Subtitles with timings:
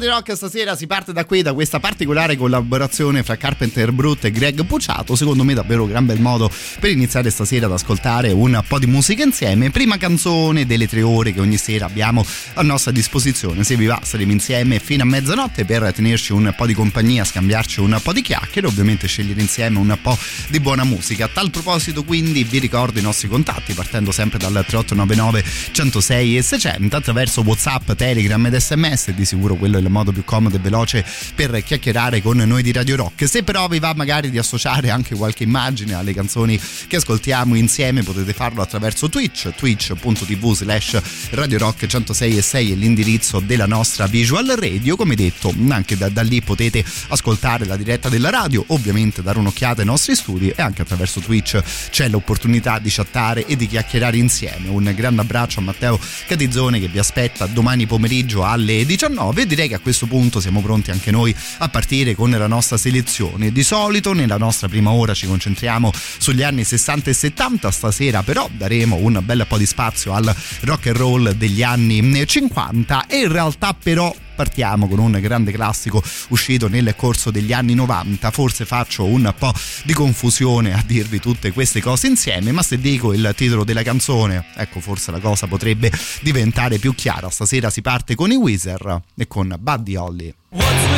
[0.00, 4.30] Radio Rock stasera si parte da qui, da questa particolare collaborazione fra Carpenter Brut e
[4.30, 5.14] Greg Puciato.
[5.14, 8.86] Secondo me davvero un gran bel modo per iniziare stasera ad ascoltare un po' di
[8.86, 9.70] musica insieme.
[9.70, 13.62] Prima canzone delle tre ore che ogni sera abbiamo a nostra disposizione.
[13.62, 17.80] Se vi va saremo insieme fino a mezzanotte per tenerci un po' di compagnia, scambiarci
[17.80, 20.16] un po' di chiacchiere, ovviamente scegliere insieme un po'
[20.48, 21.26] di buona musica.
[21.26, 26.42] A tal proposito quindi vi ricordo i nostri contatti partendo sempre dal 3899 106 e
[26.42, 30.58] 600 attraverso Whatsapp, Telegram ed SMS, di sicuro quello è il modo più comodo e
[30.58, 31.04] veloce
[31.34, 33.28] per chiacchierare con noi di Radio Rock.
[33.28, 38.02] Se però vi va magari di associare anche qualche immagine alle canzoni che ascoltiamo insieme,
[38.02, 44.06] potete farlo attraverso Twitch, twitch.tv slash Radio Rock 106 e 6 è l'indirizzo della nostra
[44.06, 44.96] visual radio.
[44.96, 49.80] Come detto, anche da, da lì potete ascoltare la diretta della radio, ovviamente dare un'occhiata
[49.80, 54.68] ai nostri studi e anche attraverso Twitch c'è l'opportunità di chattare e di chiacchierare insieme.
[54.68, 59.46] Un grande abbraccio a Matteo Catizzone che vi aspetta domani pomeriggio alle 19.
[59.46, 63.52] Direi che a questo punto siamo pronti anche noi a partire con la nostra selezione.
[63.52, 68.48] Di solito nella nostra prima ora ci concentriamo sugli anni 60 e 70, stasera però
[68.50, 73.32] daremo un bel po' di spazio al rock and roll degli anni 50 e in
[73.32, 78.30] realtà però partiamo con un grande classico uscito nel corso degli anni 90.
[78.30, 79.52] Forse faccio un po'
[79.84, 84.46] di confusione a dirvi tutte queste cose insieme, ma se dico il titolo della canzone,
[84.56, 85.92] ecco forse la cosa potrebbe
[86.22, 87.28] diventare più chiara.
[87.28, 90.34] Stasera si parte con i Weezer e con Buddy Holly.
[90.48, 90.88] What's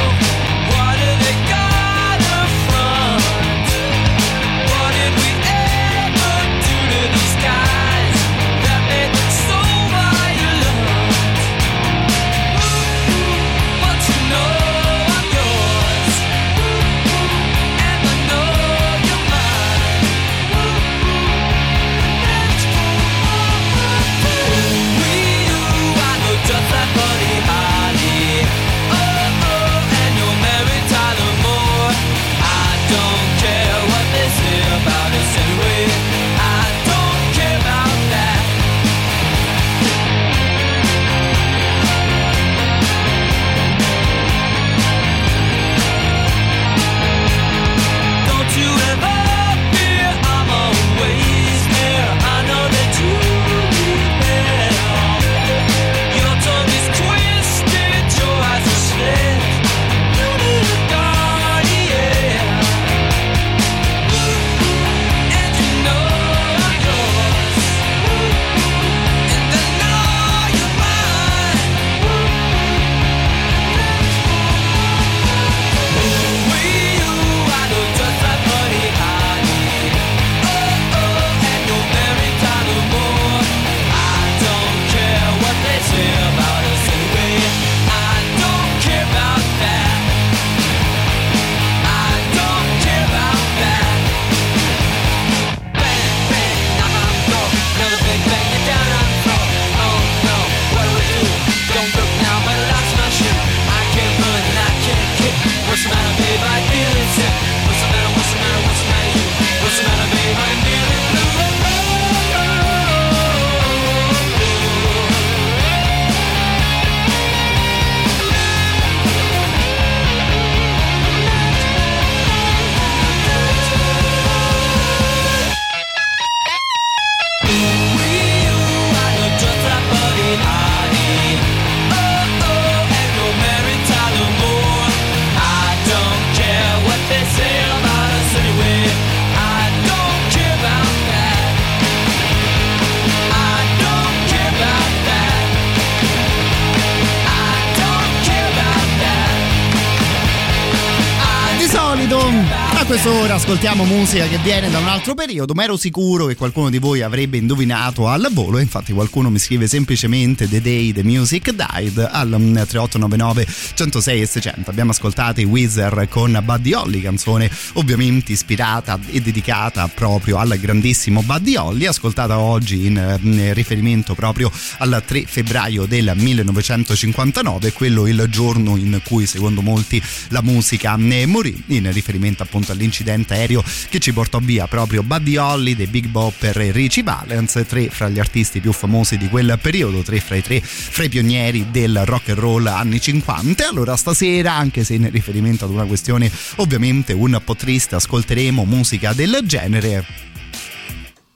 [153.56, 157.02] ascoltiamo musica che viene da un altro periodo, ma ero sicuro che qualcuno di voi
[157.02, 158.60] avrebbe indovinato al volo.
[158.60, 164.70] Infatti, qualcuno mi scrive semplicemente The Day the Music Died al 3899 106 e 600.
[164.70, 171.22] Abbiamo ascoltato i Wizard con Buddy Holly, canzone ovviamente ispirata e dedicata proprio al grandissimo
[171.22, 178.26] Buddy Holly, ascoltata oggi in, in riferimento proprio al 3 febbraio del 1959, quello il
[178.30, 184.12] giorno in cui secondo molti la musica morì, in riferimento appunto all'incidente aereo che ci
[184.12, 188.60] portò via proprio Buddy Holly, The Big Bopper e Richie Valens, tre fra gli artisti
[188.60, 192.40] più famosi di quel periodo, tre fra i tre fra i pionieri del rock and
[192.40, 193.68] roll anni 50.
[193.68, 199.14] Allora stasera, anche se in riferimento ad una questione ovviamente un po' triste, ascolteremo musica
[199.14, 200.06] del genere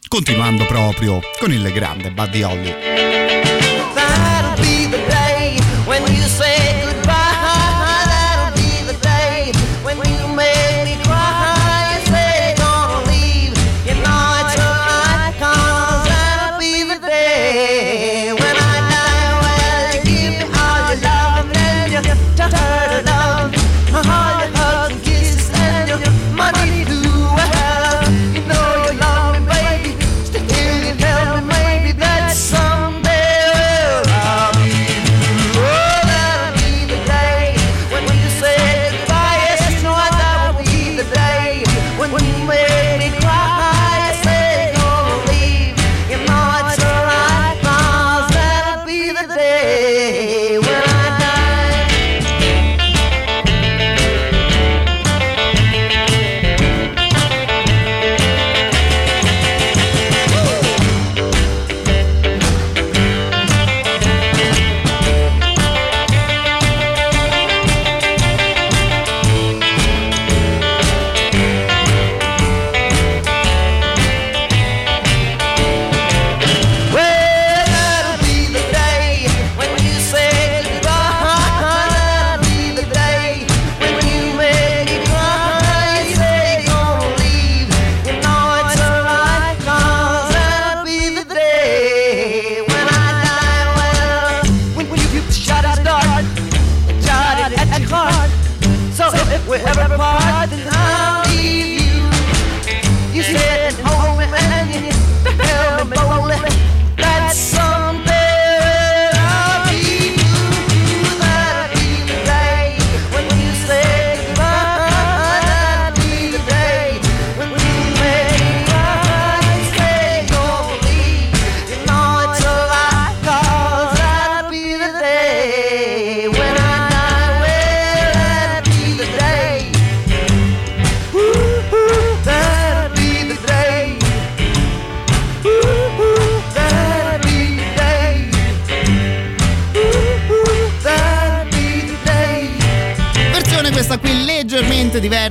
[0.07, 3.58] continuando proprio con il grande Buddy Holly.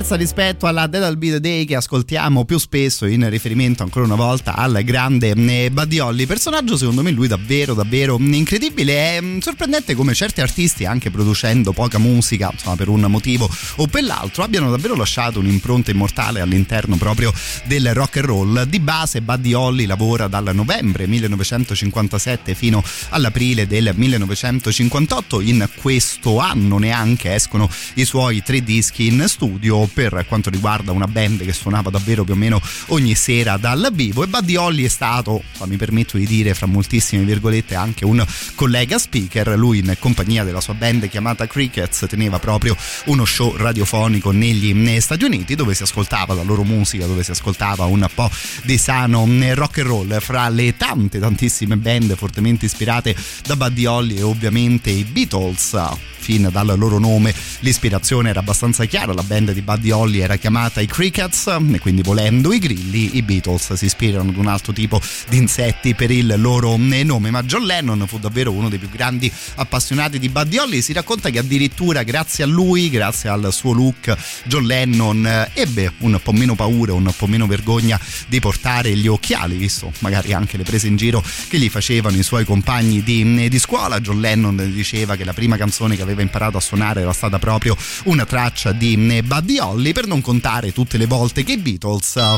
[0.09, 4.55] Diversa rispetto alla Dead the Day che ascoltiamo più spesso in riferimento ancora una volta
[4.55, 6.25] al grande eh, Badiolli.
[6.25, 9.17] Personaggio secondo me lui davvero davvero incredibile.
[9.17, 13.87] È mm, sorprendente come certi artisti anche producendo poca musica, insomma per un motivo o
[13.87, 17.33] per l'altro, abbiano davvero lasciato un'impronta immortale all'interno proprio
[17.65, 18.63] del rock and roll.
[18.63, 25.41] Di base Buddy Holly lavora dal novembre 1957 fino all'aprile del 1958.
[25.41, 31.07] In questo anno neanche escono i suoi tre dischi in studio per quanto riguarda una
[31.07, 34.23] band che suonava davvero più o meno ogni sera dal vivo.
[34.23, 38.25] E Buddy Holly è stato, mi permetto di dire fra moltissime virgolette, anche un
[38.55, 44.31] collega speaker, lui in compagnia della sua band chiamata Crickets teneva proprio uno show radiofonico
[44.31, 48.29] negli, negli Stati Uniti dove si ascoltava la loro musica, dove si ascoltava un po'
[48.63, 50.19] di sano rock and roll.
[50.19, 55.75] Fra le tante tantissime band fortemente ispirate da Buddy Holly e ovviamente i Beatles
[56.19, 60.81] fin dal loro nome l'ispirazione era abbastanza chiara, la band di Buddy Holly era chiamata
[60.81, 65.01] i Crickets e quindi volendo i grilli i Beatles si ispirano ad un altro tipo
[65.29, 69.31] di insetti per il loro nome, ma John Lennon fu davvero uno dei più grandi
[69.55, 74.15] appassionati di Buddy Holly, si racconta che addirittura grazie a lui, grazie al suo look,
[74.45, 79.07] John Lennon eh, ebbe un po' meno paura, un po' meno vergogna di portare gli
[79.07, 83.49] occhiali, visto magari anche le prese in giro che gli facevano i suoi compagni di,
[83.49, 83.99] di scuola.
[83.99, 87.75] John Lennon diceva che la prima canzone che aveva imparato a suonare era stata proprio
[88.03, 92.37] una traccia di Buddy Holly, per non contare tutte le volte che i Beatles uh,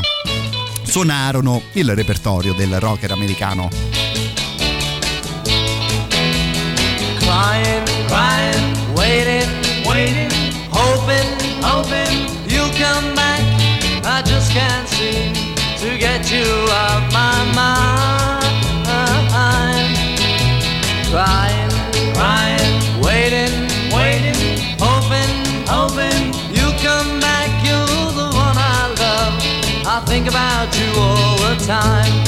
[0.86, 3.68] suonarono il repertorio del rocker americano.
[7.18, 7.91] Crying,
[31.66, 32.21] time.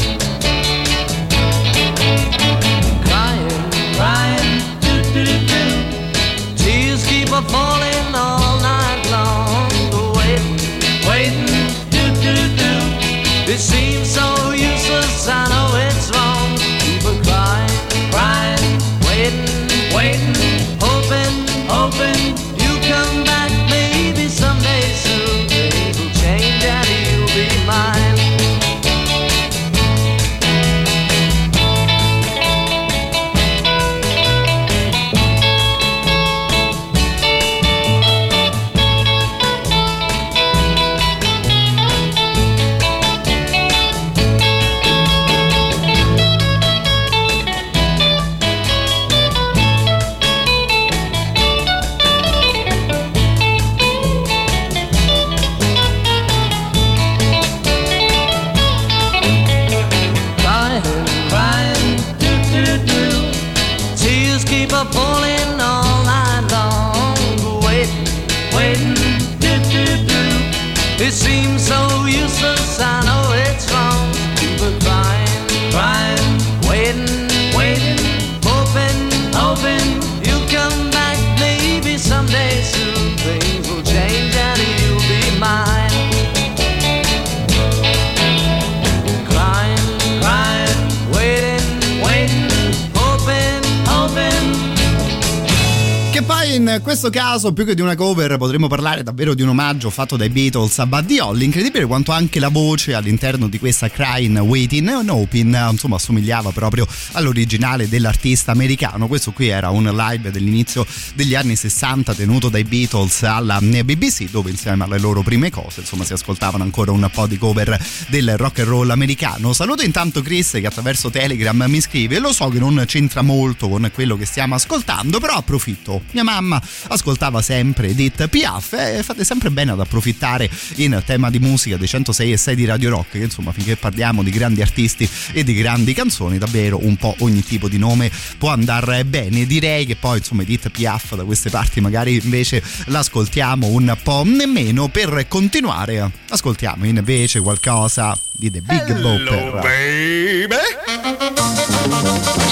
[97.00, 100.28] Questo caso, più che di una cover, potremmo parlare davvero di un omaggio fatto dai
[100.28, 101.44] Beatles a Buddy Holly.
[101.44, 106.86] Incredibile quanto anche la voce all'interno di questa Crying, Waiting and Hoping, insomma, assomigliava proprio
[107.14, 109.08] all'originale dell'artista americano.
[109.08, 110.86] Questo qui era un live dell'inizio
[111.16, 116.04] degli anni 60 tenuto dai Beatles alla BBC, dove insieme alle loro prime cose, insomma,
[116.04, 119.52] si ascoltavano ancora un po' di cover del rock and roll americano.
[119.52, 123.90] Saluto intanto Chris che attraverso Telegram mi scrive: Lo so che non c'entra molto con
[123.92, 126.02] quello che stiamo ascoltando, però approfitto.
[126.12, 131.38] Mia mamma ascoltava sempre Edith Piaf e fate sempre bene ad approfittare in tema di
[131.38, 135.08] musica dei 106 e 6 di Radio Rock, che insomma, finché parliamo di grandi artisti
[135.32, 139.46] e di grandi canzoni, davvero un po' ogni tipo di nome può andare bene.
[139.46, 144.88] Direi che poi insomma Edith Piaf da queste parti magari invece l'ascoltiamo un po' nemmeno
[144.88, 146.10] per continuare.
[146.28, 149.60] Ascoltiamo invece qualcosa di The Big Bopper.
[149.60, 150.56] baby.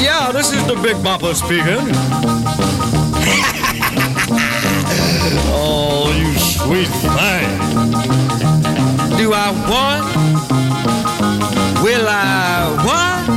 [0.01, 3.12] Yeah, this is the Big Bopper speaking.
[5.55, 7.49] oh, you sweet thing.
[9.17, 10.05] Do I want?
[11.83, 13.29] Will I want?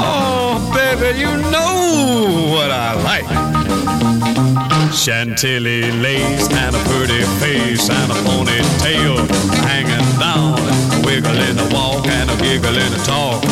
[0.00, 3.28] Oh, baby, you know what I like.
[4.94, 9.28] Chantilly lace and a pretty face and a ponytail
[9.64, 10.60] hanging down, a
[11.04, 13.42] wiggle wiggling a walk and a giggling a talk.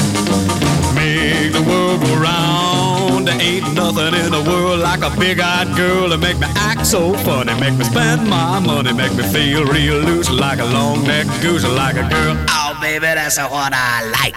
[0.95, 2.88] Make the world go round.
[3.29, 7.13] There ain't nothing in the world like a big-eyed girl to make me act so
[7.13, 11.63] funny, make me spend my money, make me feel real loose like a long-necked goose,
[11.63, 12.43] like a girl.
[12.49, 14.35] Oh, baby, that's what I like.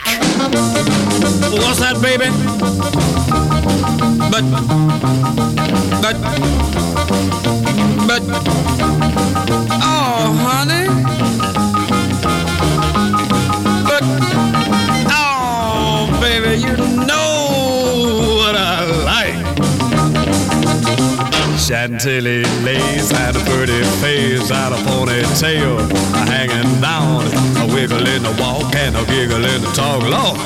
[1.53, 2.27] What's that, baby?
[4.29, 4.43] But,
[6.01, 6.17] but,
[8.10, 9.20] but,
[21.71, 25.79] Chantilly lace and a pretty face and a ponytail
[26.27, 27.23] hanging down,
[27.63, 30.03] a wiggle in the walk and a giggle in the talk.
[30.03, 30.37] Lord,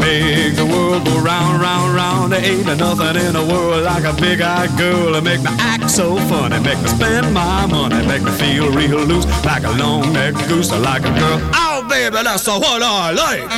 [0.00, 2.32] make the world go round, round, round.
[2.32, 6.16] There ain't nothing in the world like a big-eyed girl to make me act so
[6.26, 10.72] funny, make me spend my money, make me feel real loose like a long-necked goose,
[10.72, 11.38] like a girl.
[11.54, 13.48] Oh, baby, that's what I like.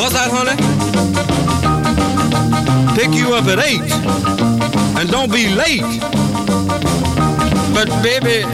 [0.00, 0.56] What's that, honey?
[2.96, 5.82] Pick you up at eight and don't be late.
[7.74, 8.44] But baby,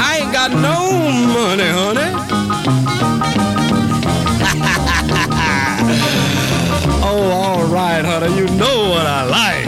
[0.00, 0.90] I ain't got no
[1.36, 2.10] money, honey.
[7.04, 9.66] oh, all right, honey, you know what I like.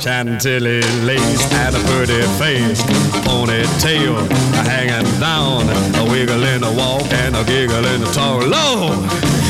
[0.00, 2.80] Chantilly lace and a pretty face,
[3.26, 4.26] ponytail
[4.64, 8.42] hanging down, a wiggle in the walk and a giggle in the talk.
[8.42, 8.98] Lord,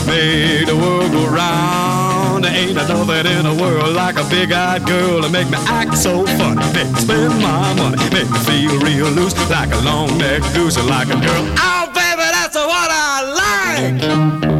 [0.06, 2.07] make the world go round.
[2.48, 6.24] There ain't nothing in the world like a big-eyed girl to make me act so
[6.24, 10.78] funny, make me spend my money, make me feel real loose like a long-necked goose,
[10.88, 11.54] like a girl.
[11.58, 14.57] Oh, baby, that's what I like.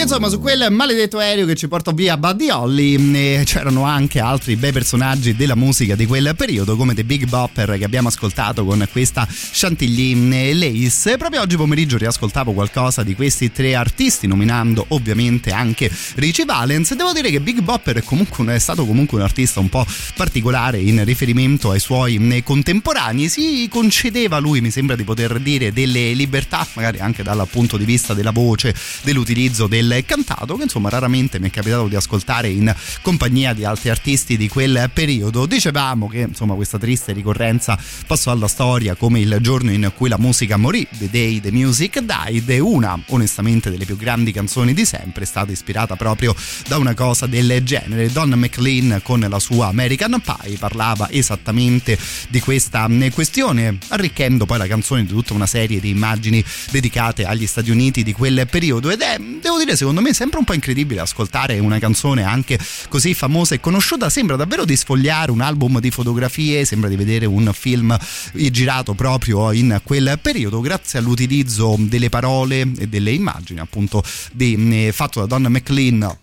[0.00, 4.18] Che insomma su quel maledetto aereo che ci portò via Buddy Holly eh, c'erano anche
[4.18, 8.64] altri bei personaggi della musica di quel periodo come The Big Bopper che abbiamo ascoltato
[8.64, 11.18] con questa Chantilly Lace.
[11.18, 16.94] Proprio oggi pomeriggio riascoltavo qualcosa di questi tre artisti nominando ovviamente anche Richie Valens.
[16.94, 19.84] Devo dire che Big Bopper è, comunque, è stato comunque un artista un po'
[20.16, 23.28] particolare in riferimento ai suoi eh, contemporanei.
[23.28, 27.84] Si concedeva lui, mi sembra di poter dire, delle libertà magari anche dal punto di
[27.84, 32.48] vista della voce, dell'utilizzo del del cantato che insomma raramente mi è capitato di ascoltare
[32.48, 35.46] in compagnia di altri artisti di quel periodo.
[35.46, 40.18] Dicevamo che insomma questa triste ricorrenza passò alla storia come il giorno in cui la
[40.18, 44.84] musica morì, The Day the Music Died e una onestamente delle più grandi canzoni di
[44.84, 46.34] sempre è stata ispirata proprio
[46.68, 48.10] da una cosa del genere.
[48.10, 54.66] Don McLean con la sua American Pie parlava esattamente di questa questione arricchendo poi la
[54.66, 59.00] canzone di tutta una serie di immagini dedicate agli Stati Uniti di quel periodo ed
[59.00, 62.58] è devo dire, secondo me è sempre un po' incredibile ascoltare una canzone anche
[62.90, 64.10] così famosa e conosciuta.
[64.10, 67.96] Sembra davvero di sfogliare un album di fotografie, sembra di vedere un film
[68.34, 74.92] girato proprio in quel periodo, grazie all'utilizzo delle parole e delle immagini, appunto, di, eh,
[74.92, 76.18] fatto da Don McLean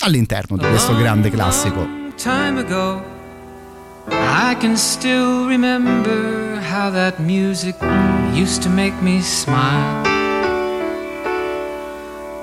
[0.00, 1.86] all'interno di questo grande classico.
[2.16, 3.04] Time ago,
[4.08, 7.76] I can still remember how that music
[8.34, 10.13] used to make me smile.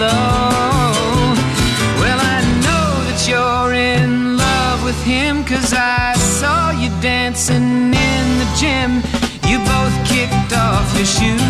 [0.00, 1.34] Real?
[2.00, 8.26] Well, I know that you're in love with him, cause I saw you dancing in
[8.40, 9.02] the gym.
[9.48, 11.49] You both kicked off your shoes.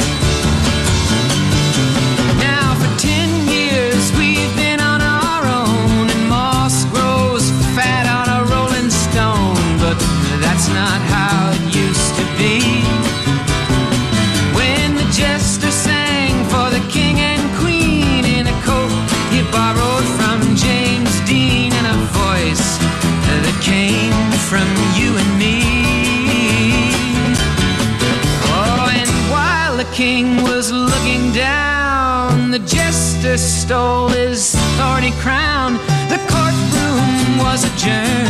[37.87, 38.20] Was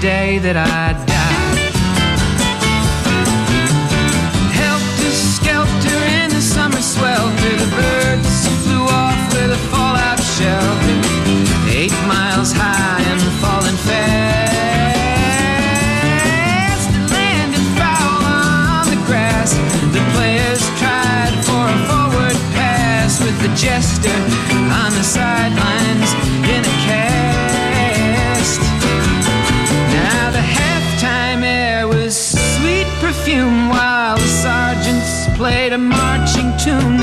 [0.00, 1.09] day that I
[36.60, 36.99] fortune.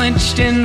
[0.00, 0.64] Clenched in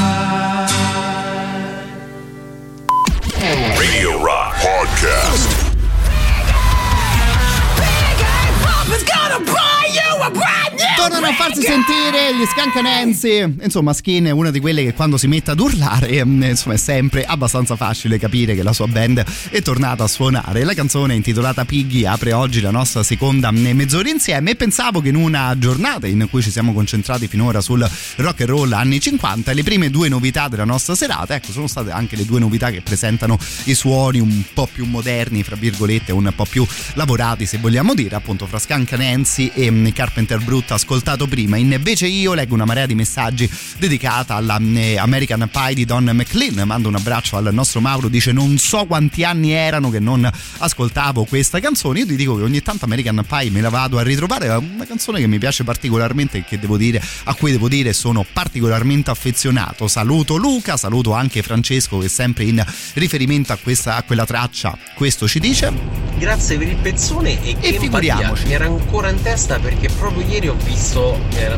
[11.01, 13.55] Tornano a farsi sentire gli Scancanensi.
[13.63, 16.77] Insomma, Skin è una di quelle che quando si mette ad urlare, mm, insomma, è
[16.77, 20.63] sempre abbastanza facile capire che la sua band è tornata a suonare.
[20.63, 25.09] La canzone intitolata Piggy apre oggi la nostra seconda mm, mezz'ora insieme e pensavo che
[25.09, 29.53] in una giornata in cui ci siamo concentrati finora sul rock and roll anni 50,
[29.53, 32.81] le prime due novità della nostra serata, ecco, sono state anche le due novità che
[32.81, 37.95] presentano i suoni un po' più moderni, fra virgolette, un po' più lavorati, se vogliamo
[37.95, 41.55] dire, appunto fra Scancanensi e mm, Carpenter Brut ascoltato prima.
[41.55, 46.67] Invece io leggo una marea di messaggi dedicata all'American Pie di Don McLean.
[46.67, 51.23] Mando un abbraccio al nostro Mauro, dice non so quanti anni erano che non ascoltavo
[51.23, 51.99] questa canzone.
[51.99, 54.85] Io ti dico che ogni tanto American Pie me la vado a ritrovare, è una
[54.85, 59.11] canzone che mi piace particolarmente e che devo dire, a cui devo dire sono particolarmente
[59.11, 59.87] affezionato.
[59.87, 62.61] Saluto Luca, saluto anche Francesco che sempre in
[62.93, 65.71] riferimento a, questa, a quella traccia questo ci dice.
[66.17, 68.45] Grazie per il pezzone e, e figuriamoci.
[68.45, 70.80] Mi era ancora in testa perché proprio ieri ho visto,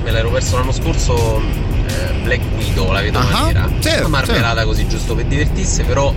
[0.04, 1.40] me l'ero perso l'anno scorso,
[1.88, 3.70] eh, Black Widow, la vedo Ah, nera.
[3.80, 6.14] certo, Una marmellata così giusto per divertirsi, però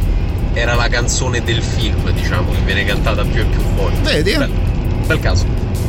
[0.53, 4.01] era la canzone del film, diciamo, che viene cantata più e più volte.
[4.01, 4.37] Vedi?
[4.37, 4.51] Bel,
[5.07, 5.45] bel caso,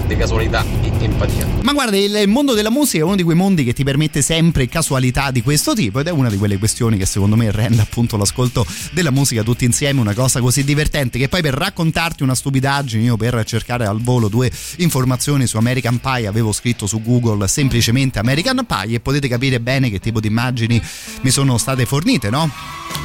[0.07, 1.47] di casualità e empatia.
[1.61, 4.67] Ma guarda, il mondo della musica è uno di quei mondi che ti permette sempre
[4.67, 8.17] casualità di questo tipo ed è una di quelle questioni che secondo me rende appunto
[8.17, 13.03] l'ascolto della musica tutti insieme una cosa così divertente che poi per raccontarti una stupidaggine
[13.03, 18.19] io per cercare al volo due informazioni su American Pie avevo scritto su Google semplicemente
[18.19, 20.81] American Pie e potete capire bene che tipo di immagini
[21.21, 22.49] mi sono state fornite, no?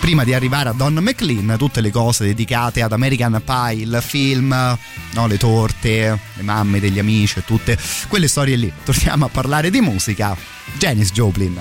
[0.01, 4.49] Prima di arrivare a Don McLean, tutte le cose dedicate ad American Pie, il film,
[5.15, 7.79] no, le torte, le mamme degli amici e tutte
[8.09, 8.73] quelle storie lì.
[8.85, 10.37] Torniamo a parlare di musica.
[10.79, 11.61] Janis Joplin.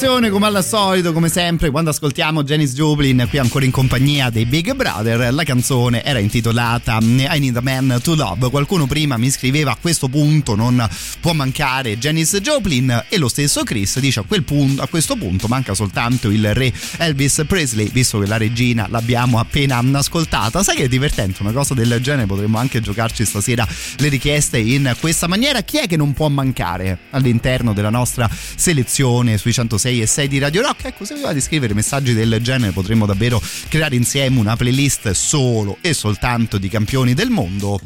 [0.00, 4.46] Interpretazione come al solito, come sempre, quando ascoltiamo Janis Joplin qui ancora in compagnia dei
[4.46, 5.30] Big Brother.
[5.30, 8.48] La canzone era intitolata I Need a Man to Love.
[8.48, 10.88] Qualcuno prima mi scriveva a questo punto non
[11.20, 15.74] può mancare Janis Joplin e lo stesso Chris dice a, punto, a questo punto manca
[15.74, 20.62] soltanto il re Elvis Presley, visto che la regina l'abbiamo appena ascoltata.
[20.62, 22.26] Sai che è divertente una cosa del genere?
[22.26, 25.60] Potremmo anche giocarci stasera le richieste in questa maniera.
[25.60, 30.38] Chi è che non può mancare all'interno della nostra selezione sui 106 e 6 di
[30.38, 30.84] Radio Rock?
[30.84, 35.92] Ecco, se di scrivere messaggi del genere potremmo davvero creare insieme una playlist solo e
[35.92, 37.80] soltanto di campioni del mondo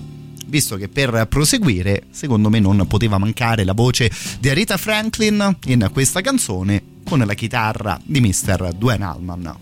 [0.46, 5.88] visto che per proseguire, secondo me non poteva mancare la voce di Aretha Franklin in
[5.92, 8.72] questa canzone con la chitarra di Mr.
[8.74, 9.54] Dwayne Allman.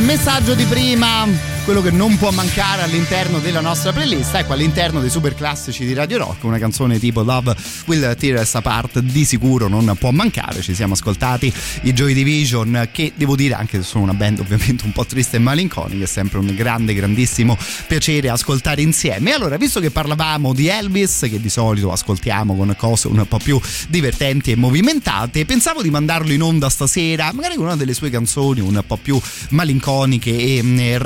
[0.00, 1.26] Messaggio di prima
[1.64, 4.34] quello che non può mancare all'interno della nostra playlist.
[4.34, 7.54] Ecco all'interno dei super classici di Radio Rock una canzone tipo Love
[7.86, 10.60] Will Tear Us Apart di sicuro non può mancare.
[10.62, 11.52] Ci siamo ascoltati
[11.82, 15.36] i Joy Division che devo dire anche se sono una band ovviamente un po' triste
[15.36, 17.56] e malinconica è sempre un grande grandissimo
[17.86, 19.32] piacere ascoltare insieme.
[19.32, 23.60] Allora visto che parlavamo di Elvis che di solito ascoltiamo con cose un po' più
[23.88, 28.60] divertenti e movimentate pensavo di mandarlo in onda stasera magari con una delle sue canzoni
[28.60, 30.96] un po' più malinconiche e mm,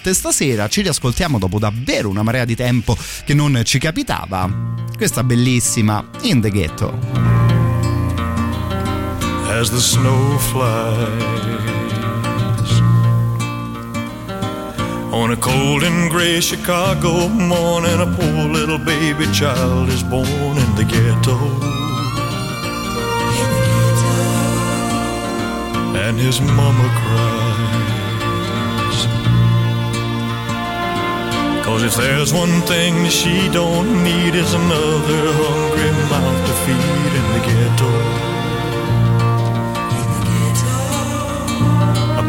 [0.00, 4.48] raccolte stasera ci riascoltiamo dopo davvero una marea di tempo che non ci capitava
[4.96, 7.38] questa bellissima In the Ghetto
[9.52, 11.50] as the snow flies.
[15.12, 20.74] On a cold and gray Chicago morning, a poor little baby child is born in
[20.76, 21.36] the ghetto.
[25.98, 27.39] And his mama cries.
[31.70, 37.26] Cause if there's one thing she don't need is another hungry mouth to feed in
[37.34, 37.90] the ghetto.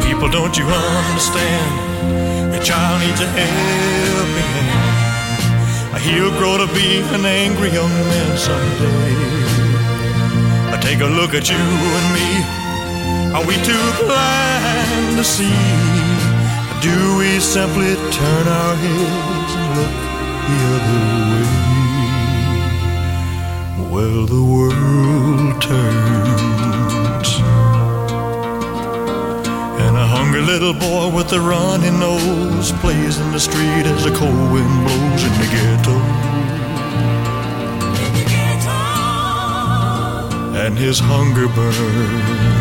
[0.05, 2.53] People, don't you understand?
[2.53, 6.03] The child needs a helping hand.
[6.05, 9.09] He'll grow to be an angry young man someday.
[10.81, 11.57] Take a look at you
[11.97, 12.29] and me.
[13.33, 15.90] Are we too blind to see?
[16.81, 19.95] Do we simply turn our heads and look
[20.49, 21.49] the other way?
[23.91, 27.29] Well, the world turns.
[29.83, 34.11] And a hungry little boy with a runny nose plays in the street as the
[34.15, 35.97] cold wind blows in the ghetto.
[40.57, 42.60] And his hunger burns.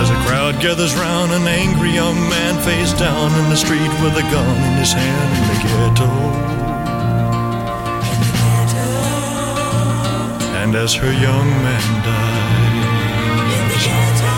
[0.00, 4.14] As a crowd gathers round, an angry young man face down in the street with
[4.16, 6.10] a gun in his hand in the ghetto.
[10.62, 12.48] And as her young man dies,
[13.58, 14.36] in the ghetto.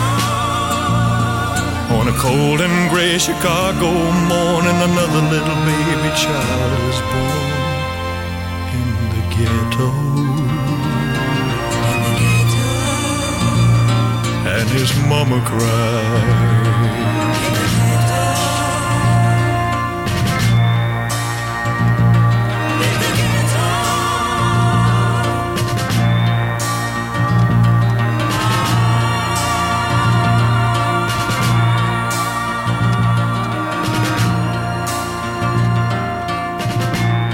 [1.99, 3.91] on a cold and gray Chicago
[4.33, 7.51] morning, another little baby child is born
[8.79, 10.30] in the ghetto.
[14.71, 16.60] His mama cries.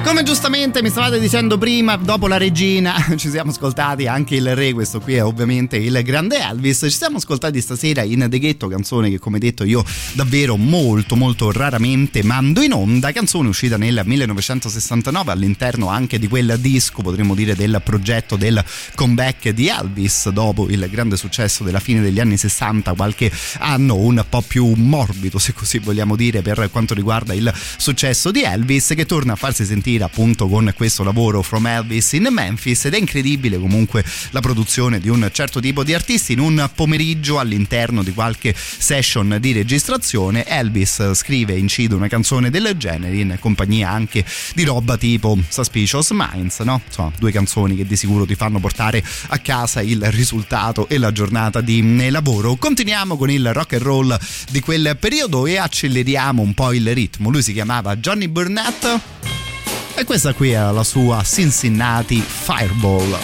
[0.08, 4.72] Come giustamente mi stavate dicendo prima, dopo la regina ci siamo ascoltati anche il re,
[4.72, 6.80] questo qui è ovviamente il grande Elvis.
[6.84, 9.84] Ci siamo ascoltati stasera in The Ghetto, canzone che come detto io
[10.14, 16.56] davvero molto molto raramente mando in onda, canzone uscita nel 1969 all'interno anche di quel
[16.58, 18.64] disco, potremmo dire del progetto del
[18.96, 24.24] comeback di Elvis dopo il grande successo della fine degli anni 60, qualche anno un
[24.30, 29.06] po' più morbido se così vogliamo dire per quanto riguarda il successo di Elvis che
[29.06, 33.58] torna a farsi sentire appunto con questo lavoro From Elvis in Memphis ed è incredibile
[33.58, 36.34] comunque la produzione di un certo tipo di artisti.
[36.34, 42.50] In un pomeriggio all'interno di qualche session di registrazione Elvis scrive e incide una canzone
[42.50, 46.82] del genere in compagnia anche di roba tipo Suspicious Minds no?
[46.86, 51.12] insomma due canzoni che di sicuro ti fanno portare a casa il risultato e la
[51.12, 52.56] giornata di lavoro.
[52.56, 54.18] Continuiamo con il rock and roll
[54.50, 57.30] di quel periodo e acceleriamo un po' il ritmo.
[57.30, 59.47] Lui si chiamava Johnny Burnett
[59.96, 63.18] e questa qui è la sua Cincinnati Fireball.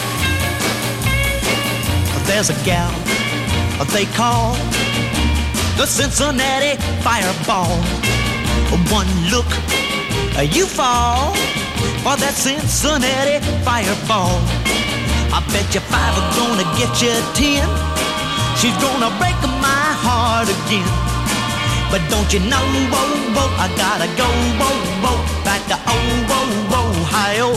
[2.26, 2.90] There's a gal
[3.92, 4.54] they call
[5.76, 7.78] the Cincinnati Fireball.
[8.90, 9.46] One look,
[10.54, 11.34] you fall
[12.02, 14.40] for that Cincinnati Fireball.
[15.32, 17.66] I bet you five are gonna get you ten.
[18.56, 21.13] She's gonna break my heart again.
[21.90, 24.26] But don't you know, whoa, whoa, I gotta go,
[24.60, 27.56] whoa, whoa, back to oh, whoa, whoa, hi, oh.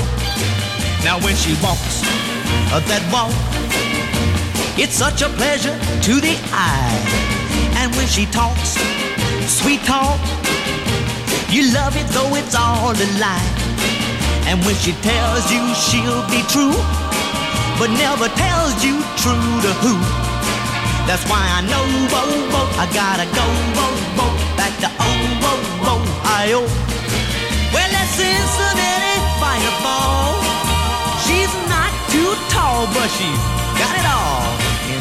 [1.03, 2.03] Now when she walks
[2.73, 3.33] uh, that walk,
[4.77, 5.73] it's such a pleasure
[6.03, 7.27] to the eye.
[7.79, 8.77] And when she talks,
[9.47, 10.19] sweet talk,
[11.49, 13.49] you love it though it's all a lie.
[14.45, 16.75] And when she tells you she'll be true,
[17.79, 20.26] but never tells you true to who.
[21.07, 23.45] That's why I know, whoa, whoa, I gotta go,
[23.79, 24.27] whoa, whoa,
[24.59, 26.59] back to oh, whoa, Ohio.
[27.71, 30.35] Well, that's Cincinnati fireball.
[31.23, 33.43] She's not too tall, but she's
[33.79, 34.51] got it all.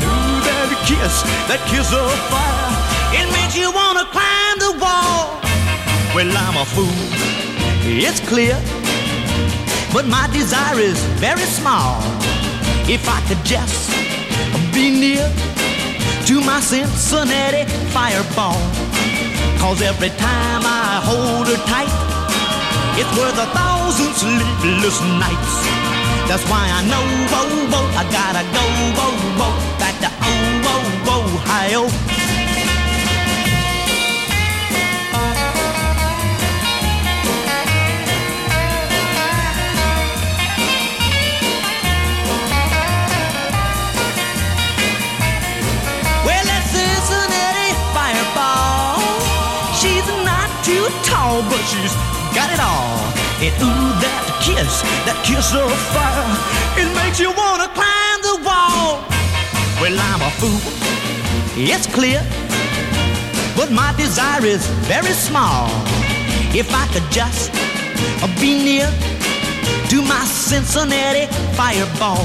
[0.06, 2.70] Ooh, that kiss, that kiss of fire,
[3.10, 5.42] it makes you wanna climb the wall.
[6.14, 7.02] Well, I'm a fool,
[7.82, 8.54] it's clear,
[9.92, 11.98] but my desire is very small.
[12.86, 13.90] If I could just
[14.72, 15.26] be near
[16.26, 18.58] to my Cincinnati fireball.
[19.62, 21.94] Cause every time I hold her tight,
[22.98, 25.54] it's worth a thousand sleepless nights.
[26.26, 28.64] That's why I know, whoa, whoa, I gotta go,
[28.98, 32.15] whoa, whoa, back to oh, whoa, whoa, Ohio.
[52.46, 52.98] Got it all.
[53.42, 56.30] And ooh, that kiss, that kiss of fire,
[56.80, 59.02] it makes you wanna climb the wall.
[59.80, 60.60] Well, I'm a fool,
[61.56, 62.22] it's clear,
[63.56, 65.68] but my desire is very small.
[66.54, 67.50] If I could just
[68.22, 68.88] uh, be near
[69.90, 71.26] to my Cincinnati
[71.58, 72.24] fireball,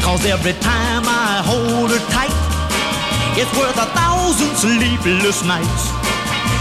[0.00, 2.32] cause every time I hold her tight,
[3.36, 6.05] it's worth a thousand sleepless nights.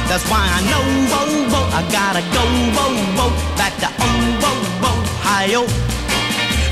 [0.07, 2.43] That's why I know, whoa, whoa, I gotta go,
[2.77, 5.94] whoa, whoa, back to oh, whoa, whoa, Ohio.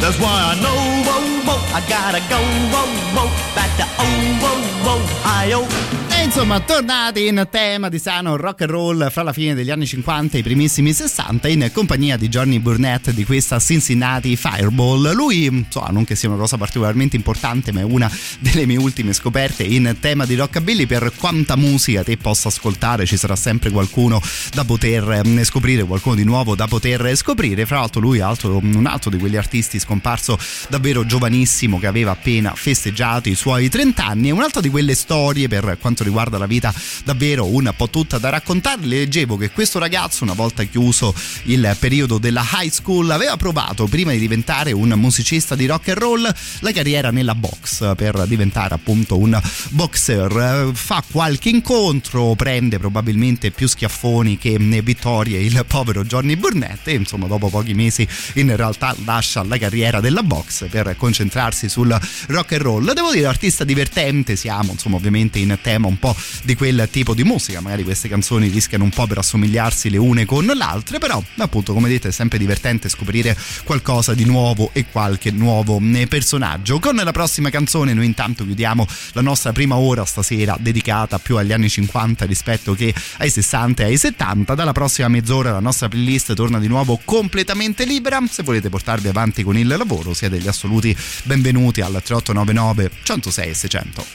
[0.03, 0.75] That's why I know,
[1.07, 2.35] whoa, whoa, I gotta go,
[2.73, 2.83] whoa,
[3.15, 5.23] whoa, back to oh, whoa.
[5.45, 9.85] E insomma, tornati in tema di sano rock and roll fra la fine degli anni
[9.85, 15.13] 50 e i primissimi 60 in compagnia di Johnny Burnett di questa Cincinnati Fireball.
[15.13, 19.11] Lui, insomma, non che sia una cosa particolarmente importante, ma è una delle mie ultime
[19.11, 20.85] scoperte in tema di rockabilly.
[20.85, 24.21] Per quanta musica te possa ascoltare, ci sarà sempre qualcuno
[24.53, 27.65] da poter eh, scoprire, qualcuno di nuovo da poter scoprire.
[27.65, 30.39] Fra l'altro, lui è un altro di quegli artisti scomparso
[30.69, 34.29] davvero giovanissimo che aveva appena festeggiato i suoi 30 anni.
[34.29, 36.73] È un'altra di quelle storie per quanto riguarda la vita
[37.05, 38.85] davvero un po' tutta da raccontare.
[38.85, 41.13] Leggevo che questo ragazzo, una volta chiuso
[41.43, 45.97] il periodo della high school, aveva provato prima di diventare un musicista di rock and
[45.97, 49.39] roll la carriera nella box per diventare appunto un
[49.69, 50.71] boxer.
[50.73, 57.27] Fa qualche incontro, prende probabilmente più schiaffoni che vittorie il povero Johnny Burnett e insomma
[57.27, 61.95] dopo pochi mesi in realtà lascia la carriera della box per concentrarsi sul
[62.27, 62.93] rock and roll.
[62.93, 67.23] Devo dire artista divertente, siamo insomma ovviamente in tema un po' di quel tipo di
[67.23, 71.21] musica, magari queste canzoni rischiano un po' per assomigliarsi le une con le altre, però
[71.37, 76.79] appunto come dite è sempre divertente scoprire qualcosa di nuovo e qualche nuovo eh, personaggio.
[76.79, 81.51] Con la prossima canzone noi intanto chiudiamo la nostra prima ora stasera dedicata più agli
[81.51, 84.55] anni 50 rispetto che ai 60 e ai 70.
[84.55, 88.21] Dalla prossima mezz'ora la nostra playlist torna di nuovo completamente libera.
[88.29, 94.05] Se volete portarvi avanti con il lavoro siete gli assoluti benvenuti al 3899 106 600.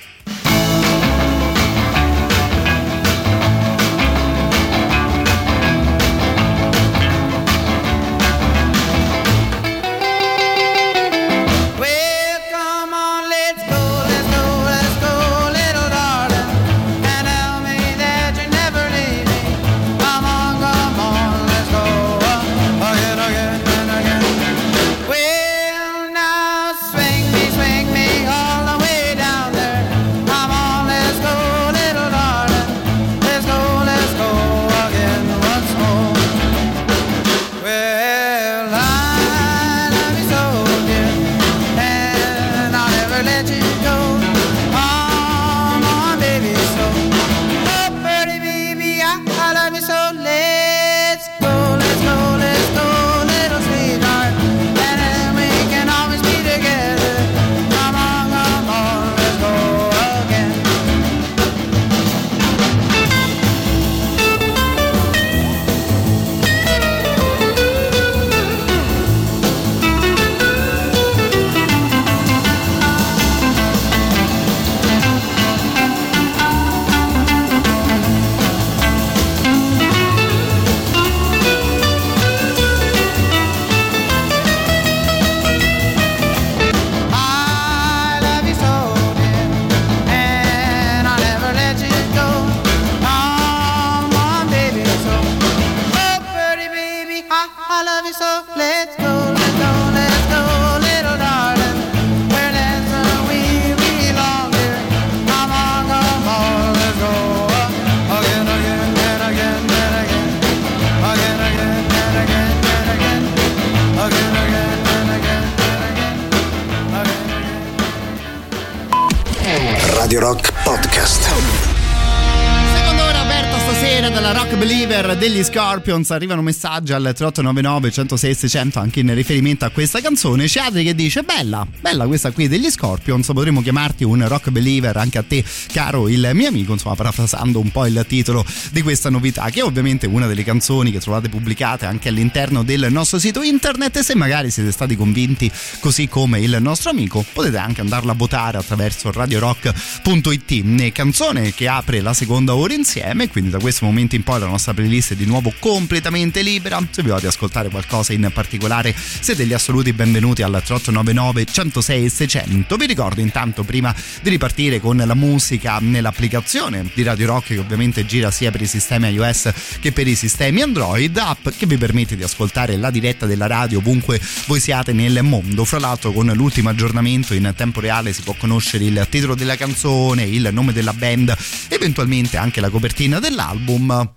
[125.58, 130.46] Scorpions arrivano messaggi al 3899 106 600 anche in riferimento a questa canzone.
[130.46, 134.96] C'è Adri che dice bella bella questa qui degli Scorpions potremmo chiamarti un Rock Believer
[134.96, 135.42] anche a te
[135.72, 139.64] caro il mio amico insomma parafrasando un po' il titolo di questa novità che è
[139.64, 144.14] ovviamente una delle canzoni che trovate pubblicate anche all'interno del nostro sito internet e se
[144.14, 145.50] magari siete stati convinti
[145.80, 152.00] così come il nostro amico potete anche andarla a votare attraverso radiorock.it canzone che apre
[152.00, 155.24] la seconda ora insieme quindi da questo momento in poi la nostra playlist è di
[155.24, 156.80] nuovo completamente libera.
[156.90, 162.76] Se vi volete ascoltare qualcosa in particolare siete gli assoluti benvenuti al 3899 106 600
[162.76, 168.04] vi ricordo intanto prima di ripartire con la musica nell'applicazione di Radio Rock che ovviamente
[168.04, 172.16] gira sia per i sistemi iOS che per i sistemi Android app che vi permette
[172.16, 175.64] di ascoltare la diretta della radio ovunque voi siate nel mondo.
[175.64, 180.24] Fra l'altro con l'ultimo aggiornamento in tempo reale si può conoscere il titolo della canzone
[180.24, 181.34] il nome della band
[181.68, 184.16] eventualmente anche la copertina dell'album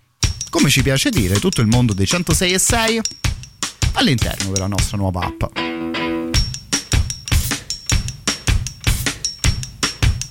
[0.52, 3.02] come ci piace dire tutto il mondo dei 106 e 6
[3.94, 5.44] all'interno della nostra nuova app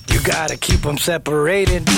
[0.09, 1.89] You gotta keep them separated.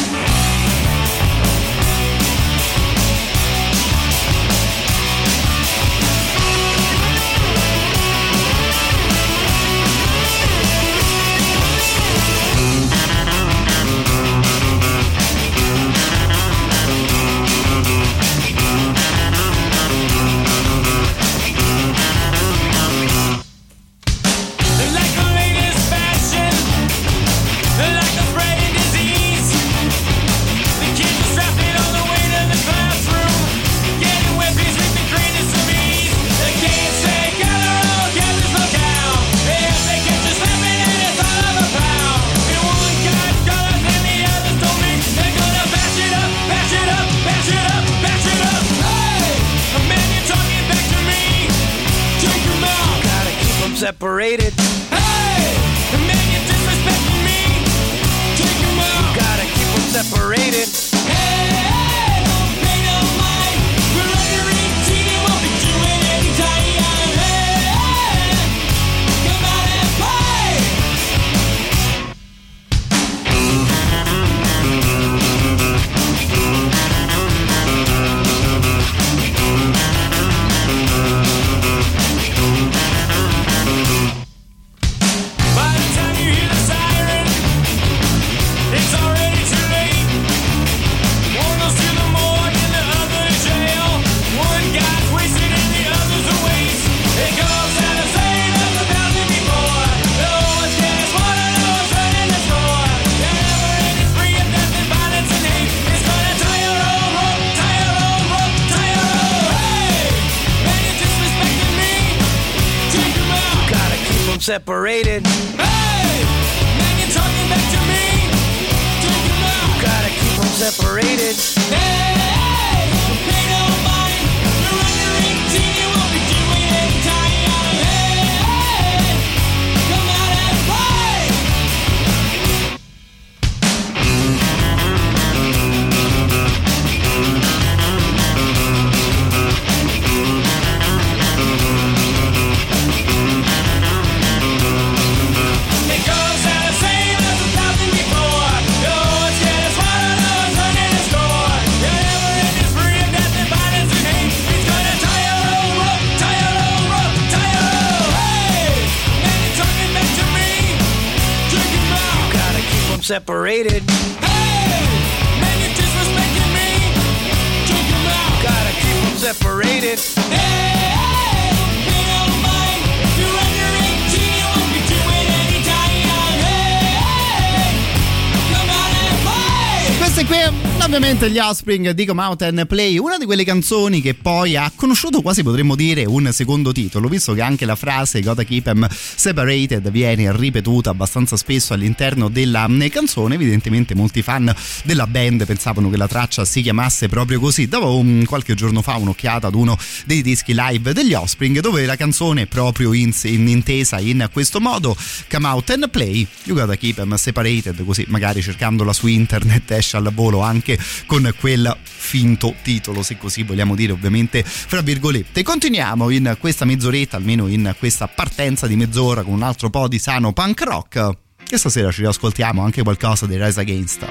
[181.23, 184.71] Ovviamente gli Offspring di Come Out and Play, una di quelle canzoni che poi ha
[184.75, 188.89] conosciuto quasi potremmo dire un secondo titolo, visto che anche la frase Gotta Keep 'em
[188.91, 194.53] Separated viene ripetuta abbastanza spesso all'interno della mm, canzone, evidentemente molti fan
[194.85, 197.69] della band pensavano che la traccia si chiamasse proprio così.
[197.69, 201.97] Davo um, qualche giorno fa un'occhiata ad uno dei dischi live degli Offspring dove la
[201.97, 204.97] canzone è proprio in, in- intesa in questo modo,
[205.31, 209.97] Come Out and Play, You Gotta Keep 'em Separated, così magari cercandola su internet esce
[209.97, 210.79] al volo anche
[211.13, 215.43] con quel finto titolo, se così vogliamo dire, ovviamente fra virgolette.
[215.43, 219.99] Continuiamo in questa mezz'oretta, almeno in questa partenza di mezz'ora, con un altro po' di
[219.99, 221.11] sano punk rock.
[221.51, 224.07] e stasera ci riascoltiamo anche qualcosa dei Rise Against.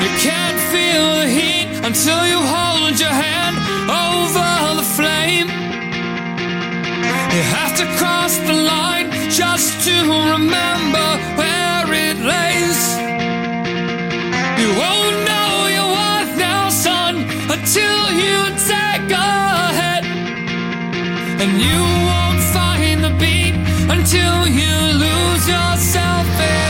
[0.00, 5.52] You can't feel the heat until you hold your hand over the flame.
[7.34, 11.63] You have to cross the line just to remember where
[11.94, 12.80] it lays.
[14.60, 17.14] You won't know your worth now, son,
[17.54, 18.36] until you
[18.72, 19.32] take a
[19.80, 20.04] hit.
[21.42, 21.80] And you
[22.10, 23.54] won't find the beat
[23.94, 24.74] until you
[25.04, 26.63] lose yourself in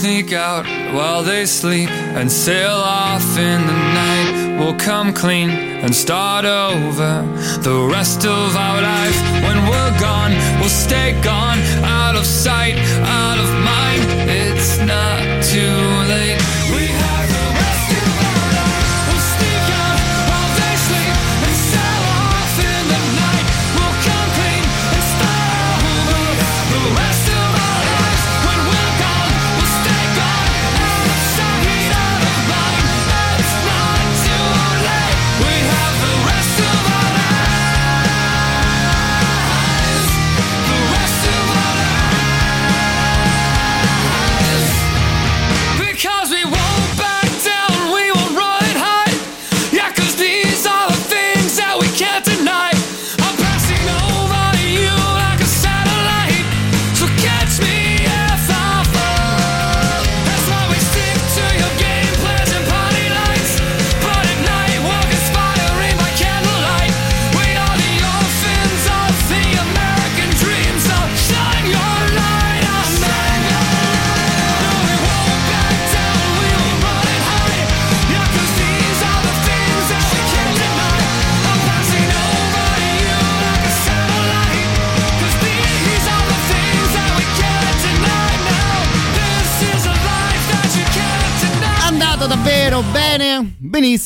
[0.00, 4.56] sneak out while they sleep and sail off in the night.
[4.58, 7.12] We'll come clean and start over
[7.60, 9.18] the rest of our life.
[9.46, 12.76] When we're gone, we'll stay gone, out of sight,
[13.20, 14.02] out of mind.
[14.30, 15.20] It's not
[15.52, 15.80] too
[16.12, 16.40] late.
[16.72, 17.09] We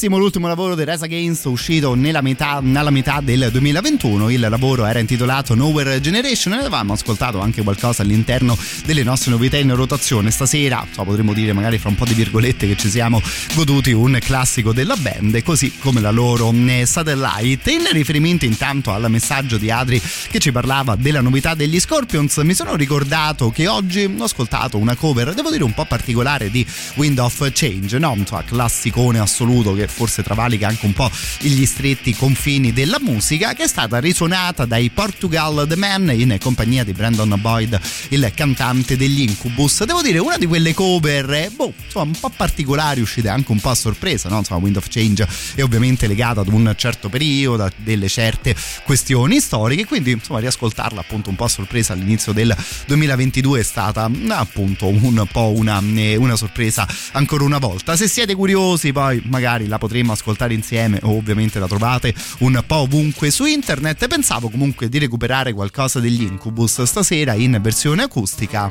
[0.04, 4.84] benissimo l'ultimo lavoro di Rise Against uscito nella metà, nella metà del 2021, il lavoro
[4.84, 6.52] era intitolato Nowhere Generation.
[6.52, 11.54] E avevamo ascoltato anche qualcosa all'interno delle nostre novità in rotazione stasera, so, potremmo dire
[11.54, 13.22] magari fra un po' di virgolette che ci siamo
[13.54, 17.70] goduti un classico della band così come la loro eh, Satellite.
[17.70, 22.54] In riferimento intanto al messaggio di Adri che ci parlava della novità degli Scorpions mi
[22.54, 27.18] sono ricordato che oggi ho ascoltato una cover devo dire un po' particolare di Wind
[27.18, 28.14] of Change no?
[28.16, 33.62] Insomma, classicone assoluto che forse travalica anche un po' gli stretti confini della musica che
[33.62, 39.20] è stata risuonata dai Portugal The Man in compagnia di Brandon Boyd il cantante degli
[39.20, 43.52] Incubus devo dire una di quelle cover eh, boh, insomma un po' particolari uscite anche
[43.52, 44.38] un po' a sorpresa no?
[44.38, 49.40] insomma Wind of Change è ovviamente legata ad un certo periodo a delle certe questioni
[49.40, 52.54] storiche quindi insomma riascoltarla appunto un po' a sorpresa all'inizio del
[52.86, 58.92] 2022 è stata appunto un po' una, una sorpresa ancora una volta se siete curiosi
[58.92, 63.44] poi magari magari la potremmo ascoltare insieme o ovviamente la trovate un po' ovunque su
[63.44, 64.06] internet.
[64.06, 68.70] Pensavo comunque di recuperare qualcosa degli Incubus stasera in versione acustica.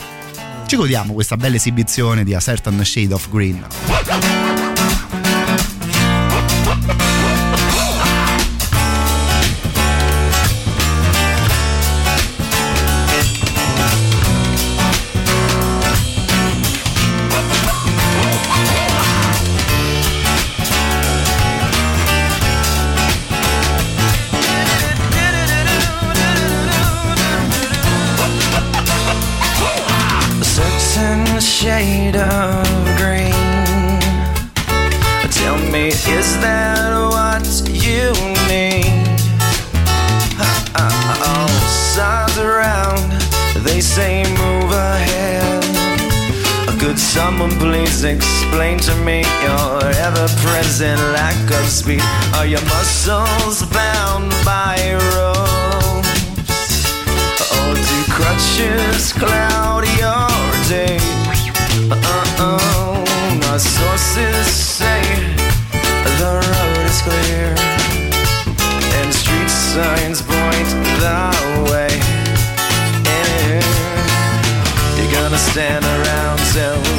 [0.66, 4.73] Ci godiamo questa bella esibizione di A Certain Shade of Green.
[48.54, 52.04] Explain to me your ever-present lack of speed?
[52.36, 54.78] Are your muscles bound by
[55.16, 56.86] ropes?
[57.50, 60.30] Or do crutches cloud your
[60.70, 61.00] day?
[61.90, 63.04] Uh-oh,
[63.42, 65.02] my sources say
[66.22, 67.56] the road is clear
[69.02, 70.70] and street signs point
[71.02, 71.94] the way.
[73.10, 73.64] Yeah.
[74.96, 76.93] You're gonna stand around till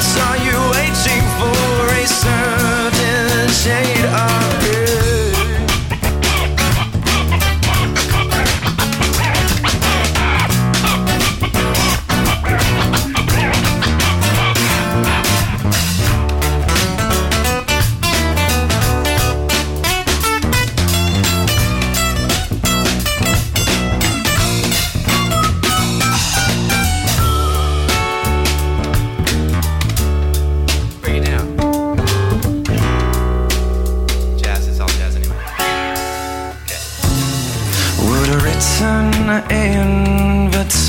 [0.00, 1.92] What are you waiting for?
[1.92, 4.39] A certain shade of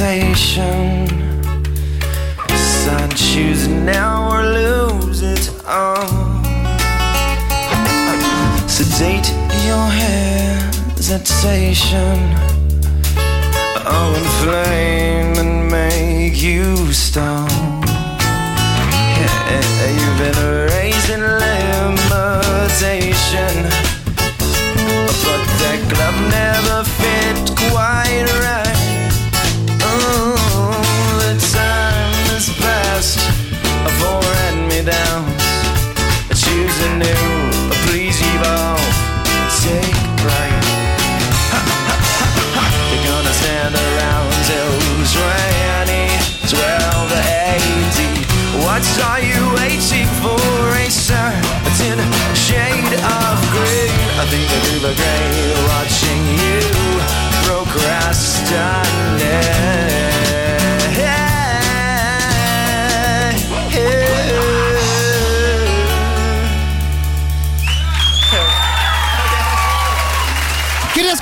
[0.02, 1.06] invitation
[2.48, 6.08] Decide choose now or lose it all.
[8.68, 9.30] Sedate
[9.68, 9.88] your
[10.98, 11.38] hesitation.
[13.94, 17.51] Oh, inflame and make you stall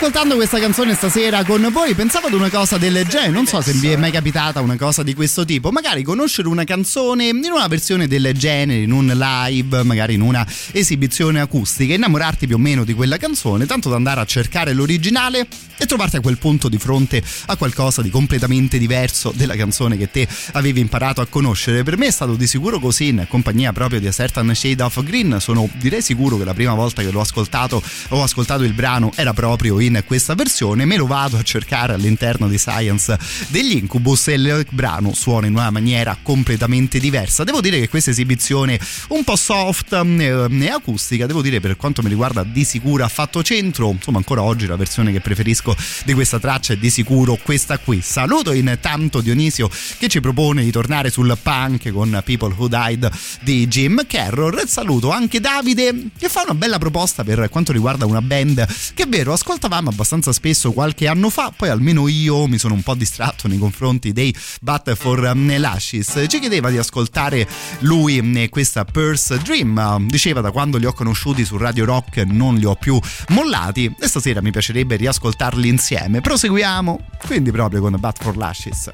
[0.10, 3.62] Che riascoltando questa canzone stasera con voi pensavo ad una cosa del genere, non so
[3.62, 7.52] se vi è mai capitata una cosa di questo tipo, magari conoscere una canzone in
[7.52, 12.60] una versione del genere, in un live, magari in una esibizione acustica, innamorarti più o
[12.60, 15.48] meno di quella canzone, tanto da andare a cercare l'originale
[15.78, 20.12] e trovarti a quel punto di fronte a qualcosa di completamente diverso della canzone che
[20.12, 21.84] te avevi imparato a conoscere.
[21.84, 25.02] Per me è stato di sicuro così in compagnia proprio di A Certain Shade of
[25.04, 29.12] Green, sono direi sicuro che la prima volta che l'ho ascoltato ho ascoltato il brano
[29.16, 34.28] era proprio in questa versione, me lo vado a cercare all'interno di Science degli Incubus
[34.28, 37.44] e il brano suona in una maniera completamente diversa.
[37.44, 38.80] Devo dire che questa esibizione
[39.10, 43.08] un po' soft eh, e acustica, devo dire per quanto mi riguarda di sicuro ha
[43.08, 45.76] fatto centro, insomma ancora oggi la versione che preferisco
[46.06, 48.02] di questa traccia è di sicuro questa qui.
[48.02, 53.10] Saluto intanto Dionisio che ci propone di tornare sul punk con People Who Died
[53.42, 58.22] di Jim Carroll saluto anche Davide che fa una bella proposta per quanto riguarda una
[58.22, 59.34] band che è vero
[59.80, 63.58] ascoltavamo abbastanza spesso qualche anno fa poi almeno io mi sono un po' distratto nei
[63.58, 66.26] confronti dei But for Lashes.
[66.28, 67.48] Ci chiedeva di ascoltare
[67.80, 72.56] lui e questa Purse Dream diceva da quando li ho conosciuti su Radio Rock non
[72.56, 73.00] li ho più
[73.30, 76.22] mollati e stasera mi piacerebbe riascoltarli insieme.
[76.22, 78.92] Proseguiamo quindi proprio con But for Lashes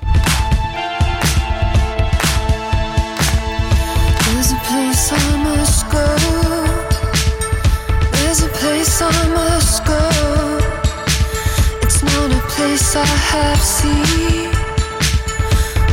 [13.03, 14.49] half sea,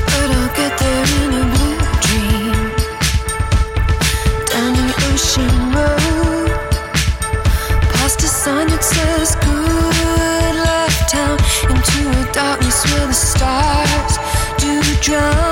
[0.06, 2.56] but I'll get there in a blue dream.
[4.50, 6.50] Down the ocean road,
[7.94, 11.38] past a sign that says good luck town,
[11.70, 14.14] into a darkness where the stars
[14.58, 15.51] do drown,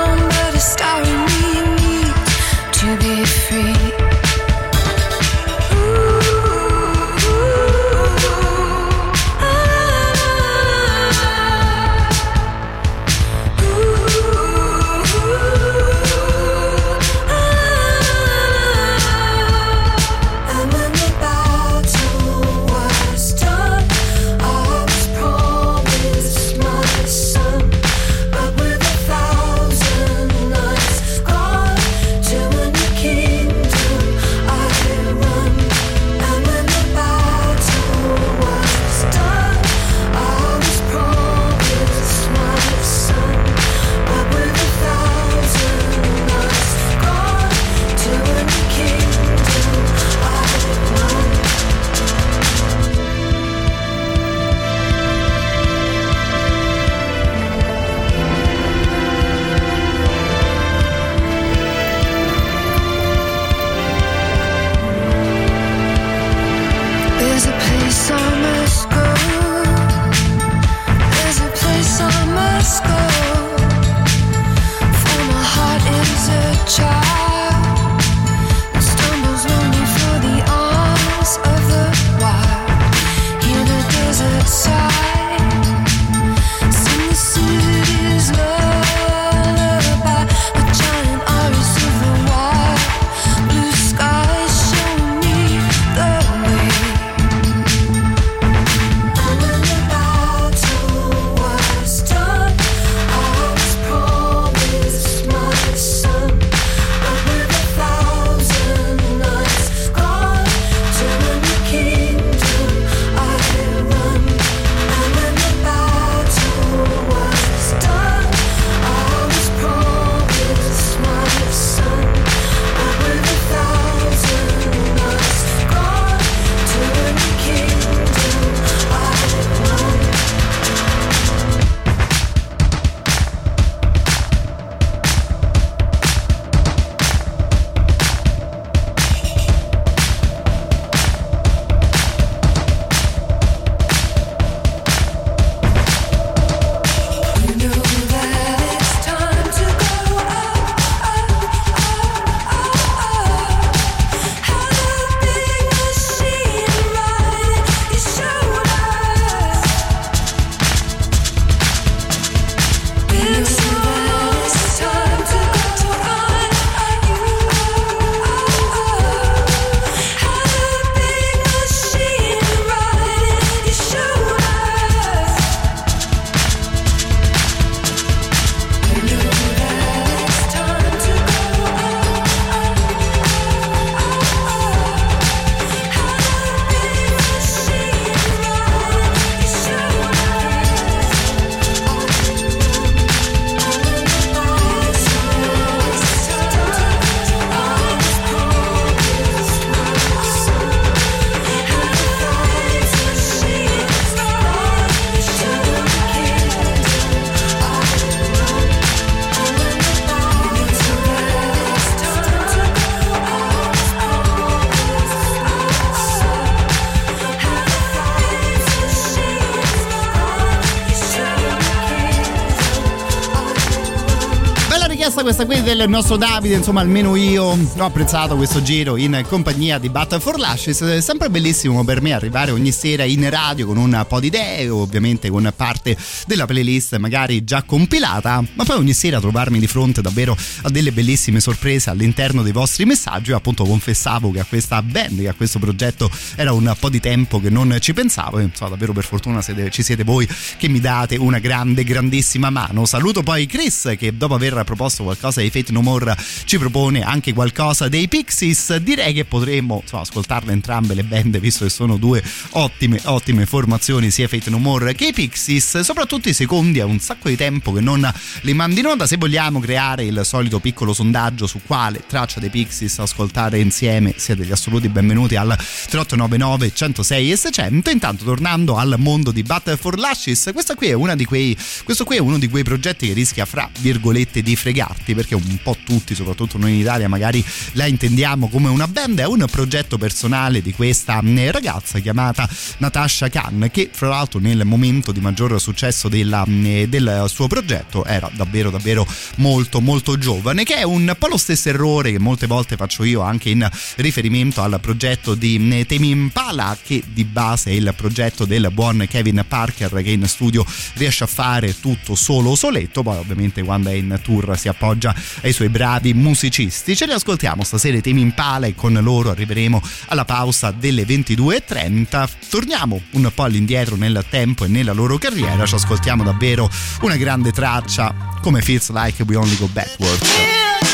[225.81, 230.37] del nostro Davide, insomma almeno io ho apprezzato questo giro in compagnia di Battle for
[230.37, 234.27] Lashes, è sempre bellissimo per me arrivare ogni sera in radio con un po' di
[234.27, 239.65] idee, ovviamente con parte della playlist magari già compilata, ma poi ogni sera trovarmi di
[239.65, 244.45] fronte davvero a delle bellissime sorprese all'interno dei vostri messaggi, io appunto confessavo che a
[244.45, 248.37] questa band, che a questo progetto era un po' di tempo che non ci pensavo,
[248.37, 250.27] insomma davvero per fortuna siete- ci siete voi
[250.57, 252.85] che mi date una grande, grandissima mano.
[252.85, 256.15] Saluto poi Chris che dopo aver proposto qualcosa dei Fate No More
[256.45, 258.75] ci propone anche qualcosa dei Pixies.
[258.77, 264.11] Direi che potremmo insomma, ascoltarle entrambe le band visto che sono due ottime ottime formazioni
[264.11, 267.71] sia Fate No More che i Pixies soprattutto i secondi è un sacco di tempo
[267.71, 268.09] che non
[268.41, 269.07] li mandi in onda.
[269.07, 274.45] Se vogliamo creare il solito piccolo sondaggio su quale traccia dei Pixies ascoltare insieme siete
[274.45, 279.97] gli assoluti benvenuti al 3899 106 e 600 intanto tornando al mondo di Battle for
[279.97, 283.13] Lashes questa qui è una di quei questo qui è uno di quei progetti che
[283.13, 287.85] rischia fra virgolette di fregarti perché un po' tutti soprattutto noi in Italia magari la
[287.85, 292.47] intendiamo come una band è un progetto personale di questa eh, ragazza chiamata
[292.77, 298.05] Natasha Khan che fra l'altro nel momento di maggior successo della, eh, del suo progetto
[298.05, 299.07] era davvero davvero
[299.37, 303.21] molto molto giovane che è un po' lo stesso errore che molte volte faccio io
[303.21, 303.67] anche in
[303.97, 309.05] riferimento al progetto di eh, Temi Impala che di base è il progetto del buon
[309.09, 313.93] Kevin Parker che in studio riesce a fare tutto solo soletto poi ovviamente quando è
[313.93, 316.95] in tour si appoggia ai suoi bravi musicisti.
[316.95, 322.29] Ce li ascoltiamo stasera i Temi Impala e con loro arriveremo alla pausa delle 22.30
[322.49, 325.65] torniamo un po' all'indietro nel tempo e nella loro carriera.
[325.65, 326.69] Ci ascoltiamo davvero
[327.01, 330.90] una grande traccia come Feels Like We Only Go Backwards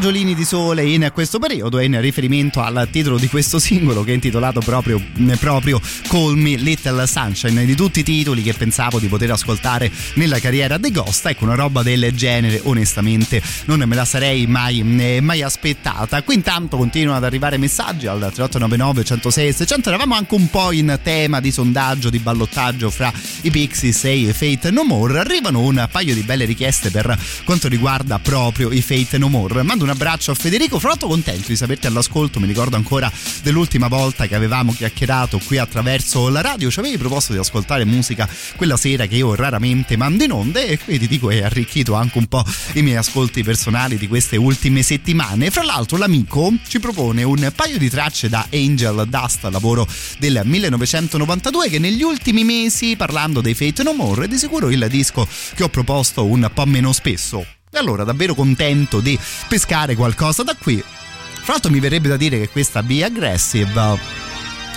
[0.00, 4.12] Ragiolini di Sole in questo periodo è in riferimento al titolo di questo singolo che
[4.12, 4.98] è intitolato proprio,
[5.38, 5.78] proprio
[6.08, 10.78] Call Me Little Sunshine di tutti i titoli che pensavo di poter ascoltare nella carriera
[10.78, 11.26] dei Ghost.
[11.26, 16.22] Ecco una roba del genere onestamente non me la sarei mai, eh, mai aspettata.
[16.22, 20.98] Qui intanto continuano ad arrivare messaggi al 3899 106 600 eravamo anche un po' in
[21.02, 23.12] tema di sondaggio di ballottaggio fra
[23.42, 25.18] i Pixies e i Fate No More.
[25.18, 27.14] Arrivano un paio di belle richieste per
[27.44, 29.62] quanto riguarda proprio i Fate No More.
[29.62, 33.10] Mando un abbraccio a Federico, fra l'altro contento di saperti all'ascolto, mi ricordo ancora
[33.42, 38.28] dell'ultima volta che avevamo chiacchierato qui attraverso la radio, ci avevi proposto di ascoltare musica
[38.56, 42.26] quella sera che io raramente mando in onde e quindi dico hai arricchito anche un
[42.26, 42.44] po'
[42.74, 45.50] i miei ascolti personali di queste ultime settimane.
[45.50, 49.88] Fra l'altro l'amico ci propone un paio di tracce da Angel Dust, lavoro
[50.18, 54.86] del 1992 che negli ultimi mesi parlando dei Fate No More è di sicuro il
[54.88, 57.59] disco che ho proposto un po' meno spesso.
[57.72, 59.16] E allora davvero contento di
[59.48, 60.82] pescare qualcosa da qui.
[60.82, 63.96] Fra l'altro mi verrebbe da dire che questa Be Aggressive ha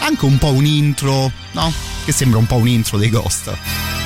[0.02, 1.74] anche un po' un intro, no?
[2.06, 4.03] Che sembra un po' un intro dei Ghost.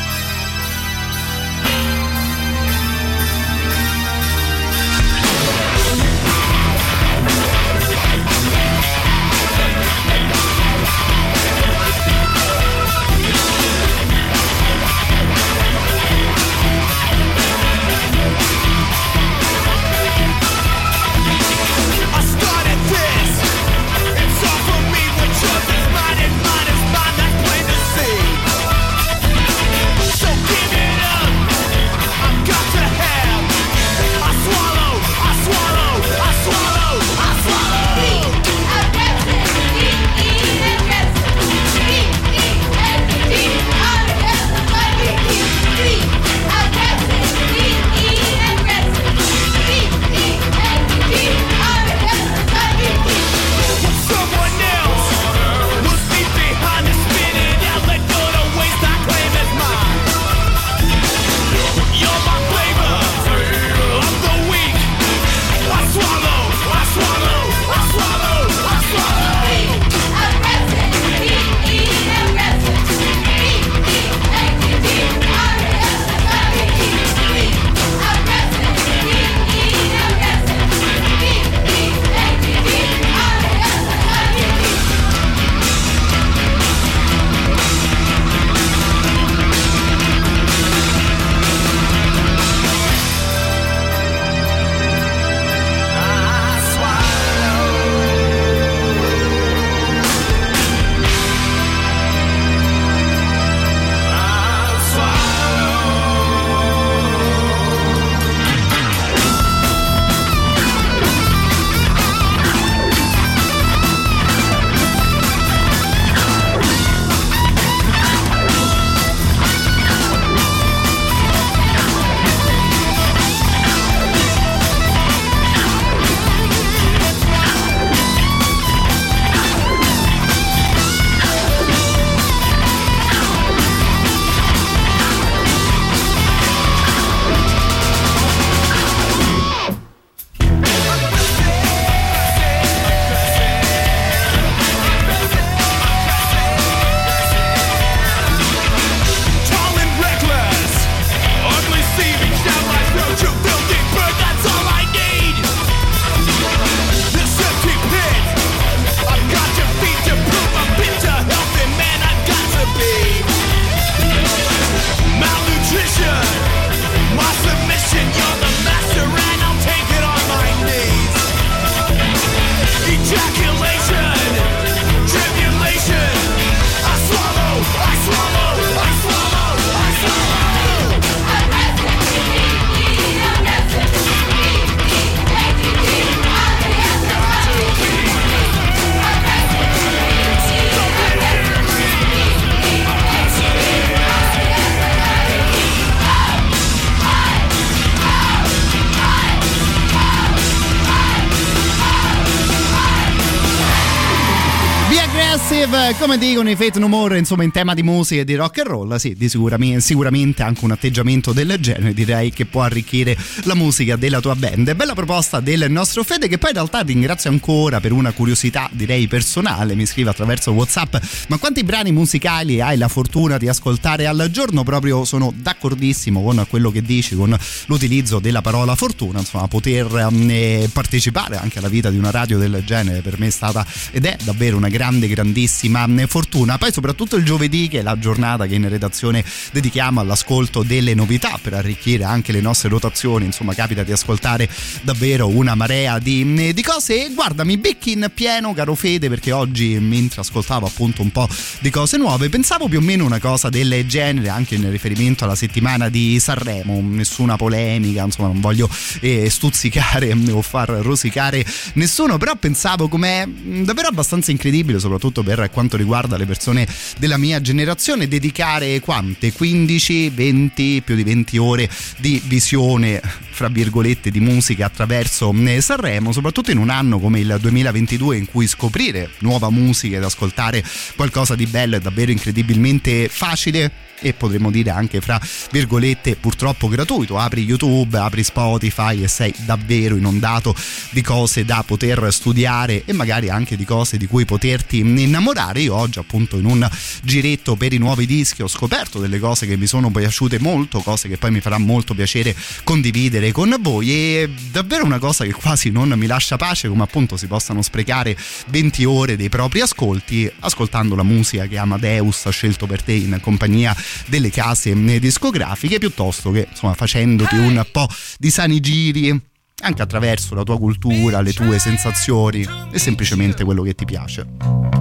[206.07, 208.67] Come dicono i Fate No More, insomma in tema di musica e di rock and
[208.67, 213.97] roll, sì, sicuramente, sicuramente anche un atteggiamento del genere direi che può arricchire la musica
[213.97, 214.73] della tua band.
[214.73, 219.07] Bella proposta del nostro Fede che poi in realtà ringrazio ancora per una curiosità direi
[219.07, 220.95] personale, mi scrive attraverso Whatsapp,
[221.27, 224.63] ma quanti brani musicali hai la fortuna di ascoltare al giorno?
[224.63, 230.69] Proprio sono d'accordissimo con quello che dici, con l'utilizzo della parola fortuna, insomma poter eh,
[230.71, 234.15] partecipare anche alla vita di una radio del genere per me è stata ed è
[234.23, 236.57] davvero una grande grandissima fortuna.
[236.59, 241.39] Poi soprattutto il giovedì che è la giornata che in redazione dedichiamo all'ascolto delle novità
[241.41, 244.47] per arricchire anche le nostre rotazioni, insomma capita di ascoltare
[244.81, 247.05] davvero una marea di, di cose.
[247.05, 251.27] E guarda mi becchi in pieno caro Fede perché oggi mentre ascoltavo appunto un po'
[251.59, 255.35] di cose nuove pensavo più o meno una cosa del genere anche in riferimento alla
[255.35, 258.69] settimana di Sanremo, nessuna polemica, insomma non voglio
[258.99, 265.49] eh, stuzzicare o far rosicare nessuno, però pensavo com'è mh, davvero abbastanza incredibile soprattutto per
[265.51, 265.86] quanto riguarda
[266.17, 269.31] le persone della mia generazione dedicare quante?
[269.31, 273.01] 15, 20, più di 20 ore di visione
[273.31, 278.25] fra virgolette di musica attraverso eh, Sanremo, soprattutto in un anno come il 2022 in
[278.25, 280.63] cui scoprire nuova musica ed ascoltare
[280.95, 285.19] qualcosa di bello è davvero incredibilmente facile e potremmo dire anche fra
[285.51, 287.17] virgolette purtroppo gratuito.
[287.17, 290.55] Apri youtube apri spotify e sei davvero inondato
[290.91, 295.61] di cose da poter studiare e magari anche di cose di cui poterti innamorare.
[295.61, 296.69] Io oggi appunto in un
[297.03, 301.07] giretto per i nuovi dischi ho scoperto delle cose che mi sono piaciute molto cose
[301.07, 305.69] che poi mi farà molto piacere condividere con voi e davvero una cosa che quasi
[305.69, 308.17] non mi lascia pace come appunto si possano sprecare
[308.47, 313.17] 20 ore dei propri ascolti ascoltando la musica che Amadeus ha scelto per te in
[313.21, 313.75] compagnia
[314.07, 317.87] delle case discografiche piuttosto che insomma facendoti un po'
[318.17, 319.21] di sani giri
[319.59, 324.76] anche attraverso la tua cultura, le tue sensazioni e semplicemente quello che ti piace.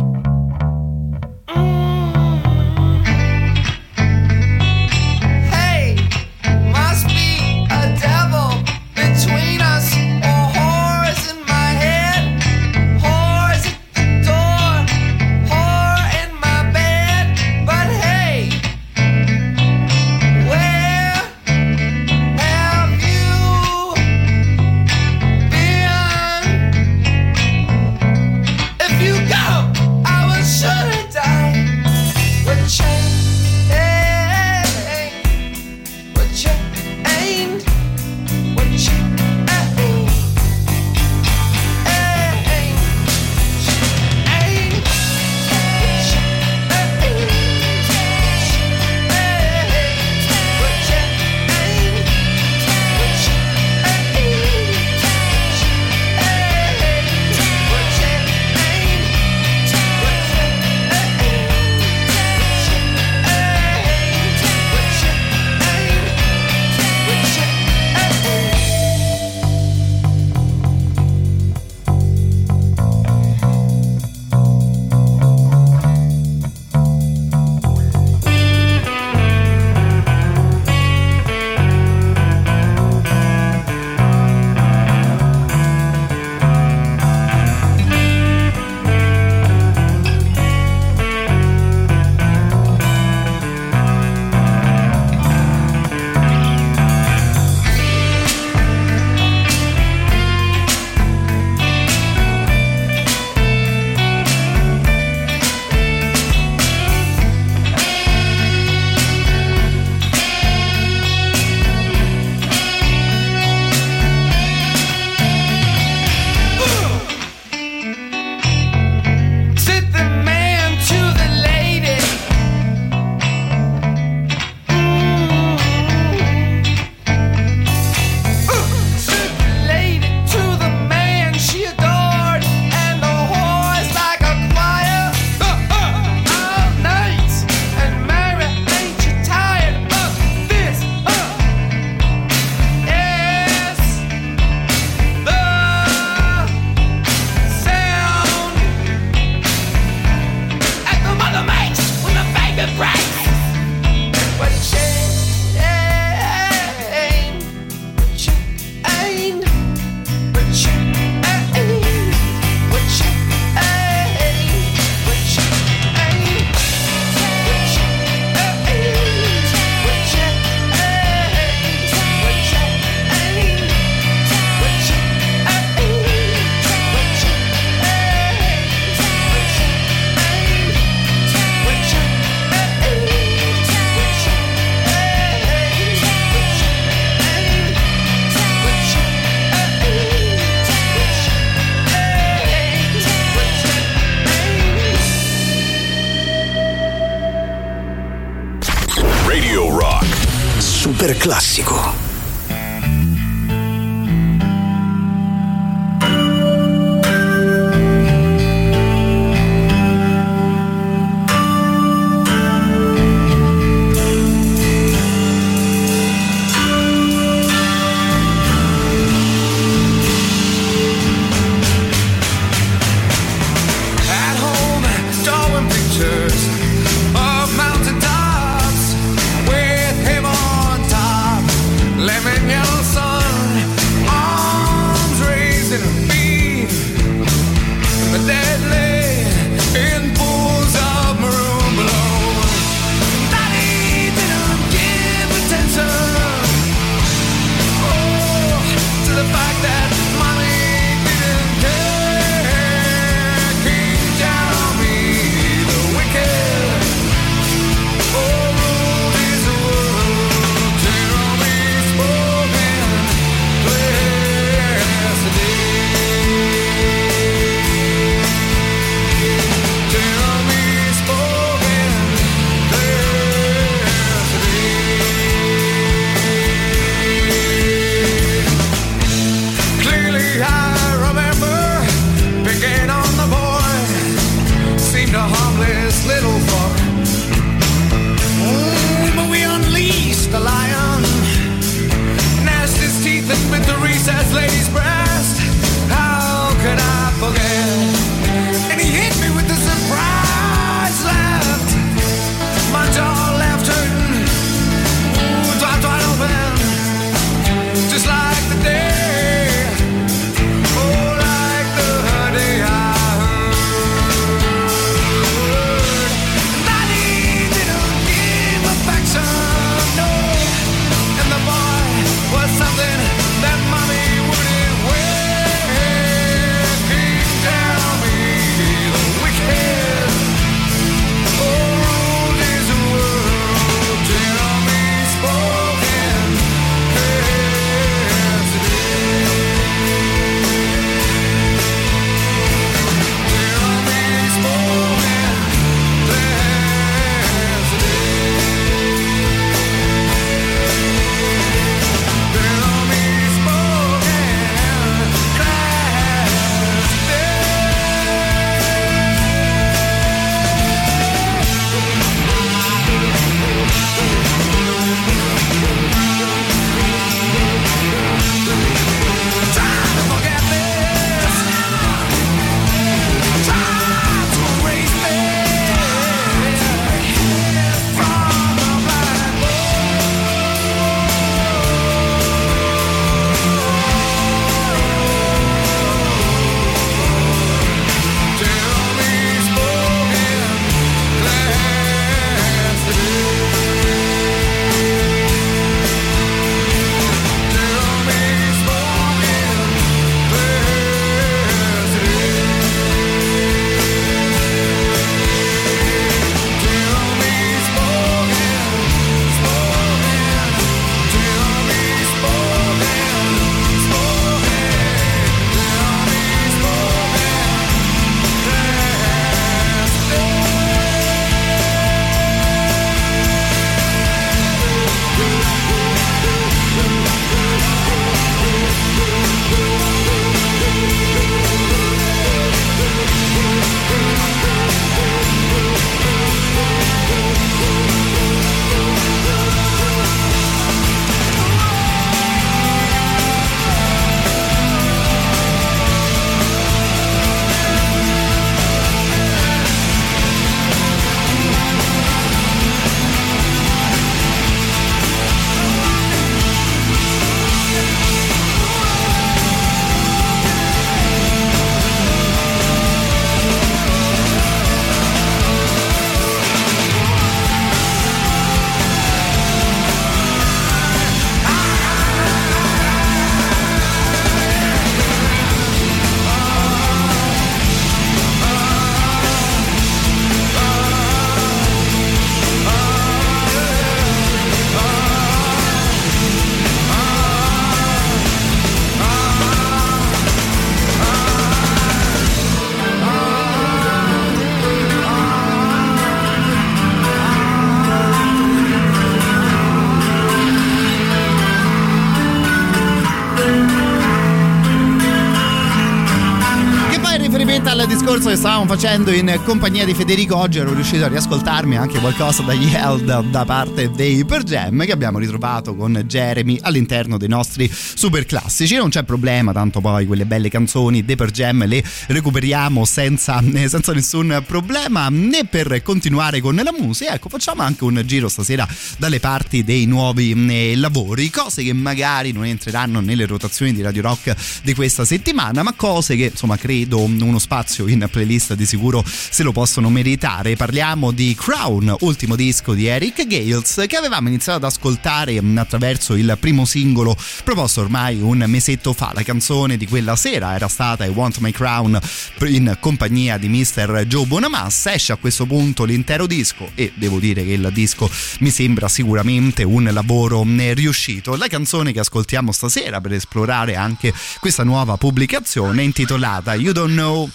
[508.56, 513.28] Stavamo facendo in compagnia di Federico oggi ero riuscito a riascoltarmi anche qualcosa dagli Held
[513.28, 518.76] da parte dei Per Jam che abbiamo ritrovato con Jeremy all'interno dei nostri super classici
[518.76, 523.68] non c'è problema tanto poi quelle belle canzoni dei Per Jam le recuperiamo senza, eh,
[523.68, 525.08] senza nessun problema.
[525.10, 528.66] Né per continuare con la musica ecco facciamo anche un giro stasera
[528.96, 531.28] dalle parti dei nuovi eh, lavori.
[531.28, 536.16] Cose che magari non entreranno nelle rotazioni di Radio Rock di questa settimana ma cose
[536.16, 540.56] che insomma credo uno spazio in playlist di sicuro se lo possono meritare.
[540.56, 546.14] Parliamo di Crown ultimo disco di Eric Gales che avevamo iniziato ad ascoltare mm, attraverso
[546.14, 549.12] il primo singolo proposto ormai un mesetto fa.
[549.14, 551.98] La canzone di quella sera era stata I Want My Crown
[552.46, 554.04] in compagnia di Mr.
[554.06, 554.92] Joe Bonamassa.
[554.92, 558.10] Esce a questo punto l'intero disco e devo dire che il disco
[558.40, 561.36] mi sembra sicuramente un lavoro mm, riuscito.
[561.36, 566.92] La canzone che ascoltiamo stasera per esplorare anche questa nuova pubblicazione è intitolata You Don't
[566.92, 567.30] Know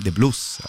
[0.00, 0.60] the Blues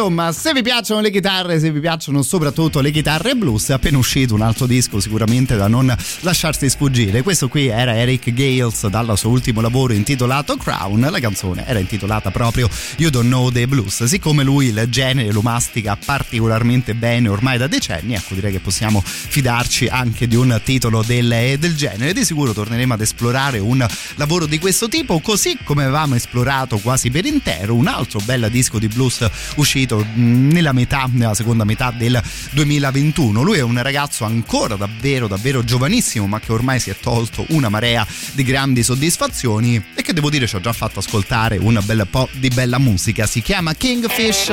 [0.00, 3.98] insomma, se vi piacciono le chitarre, se vi piacciono soprattutto le chitarre blues, è appena
[3.98, 7.20] uscito un altro disco sicuramente da non lasciarsi sfuggire.
[7.20, 11.06] Questo qui era Eric Gales dal suo ultimo lavoro intitolato Crown.
[11.10, 12.66] La canzone era intitolata proprio
[12.96, 14.04] You Don't Know the Blues.
[14.04, 19.02] Siccome lui il genere lo mastica particolarmente bene ormai da decenni, ecco direi che possiamo
[19.04, 22.14] fidarci anche di un titolo del, del genere.
[22.14, 27.10] Di sicuro torneremo ad esplorare un lavoro di questo tipo, così come avevamo esplorato quasi
[27.10, 32.20] per intero un altro bel disco di blues uscito nella metà, nella seconda metà del
[32.52, 33.42] 2021.
[33.42, 37.68] Lui è un ragazzo ancora davvero, davvero giovanissimo, ma che ormai si è tolto una
[37.68, 42.06] marea di grandi soddisfazioni e che devo dire ci ha già fatto ascoltare un bel
[42.10, 43.26] po' di bella musica.
[43.26, 44.52] Si chiama Kingfish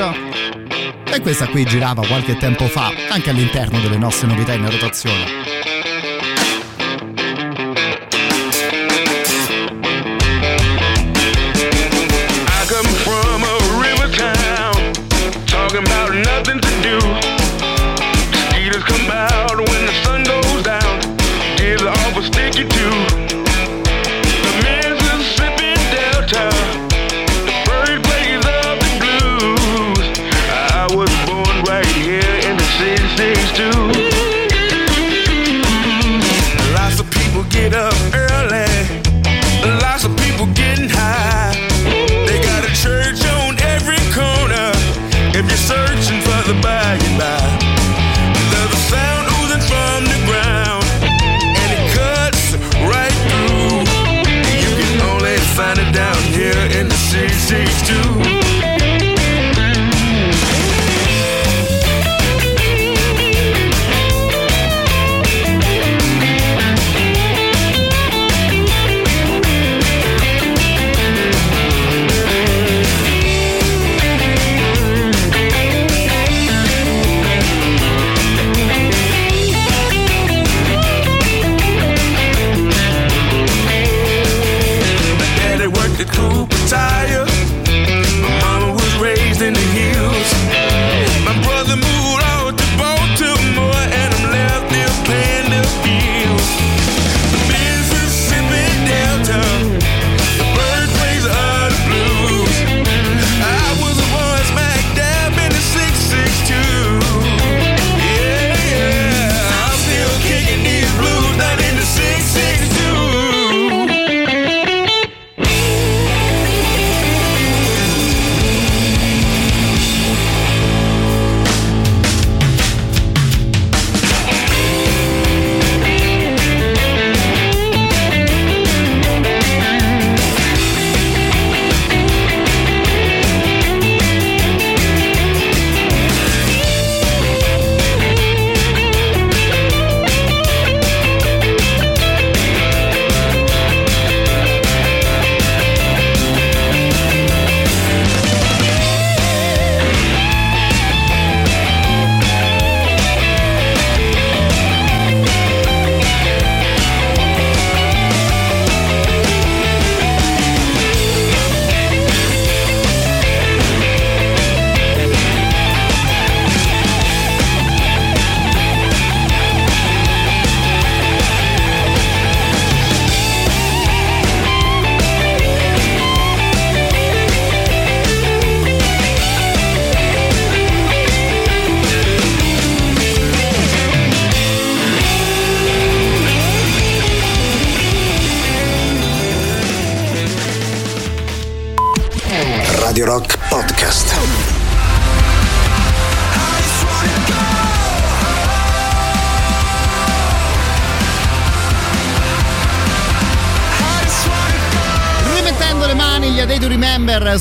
[1.10, 5.77] e questa qui girava qualche tempo fa anche all'interno delle nostre novità in rotazione.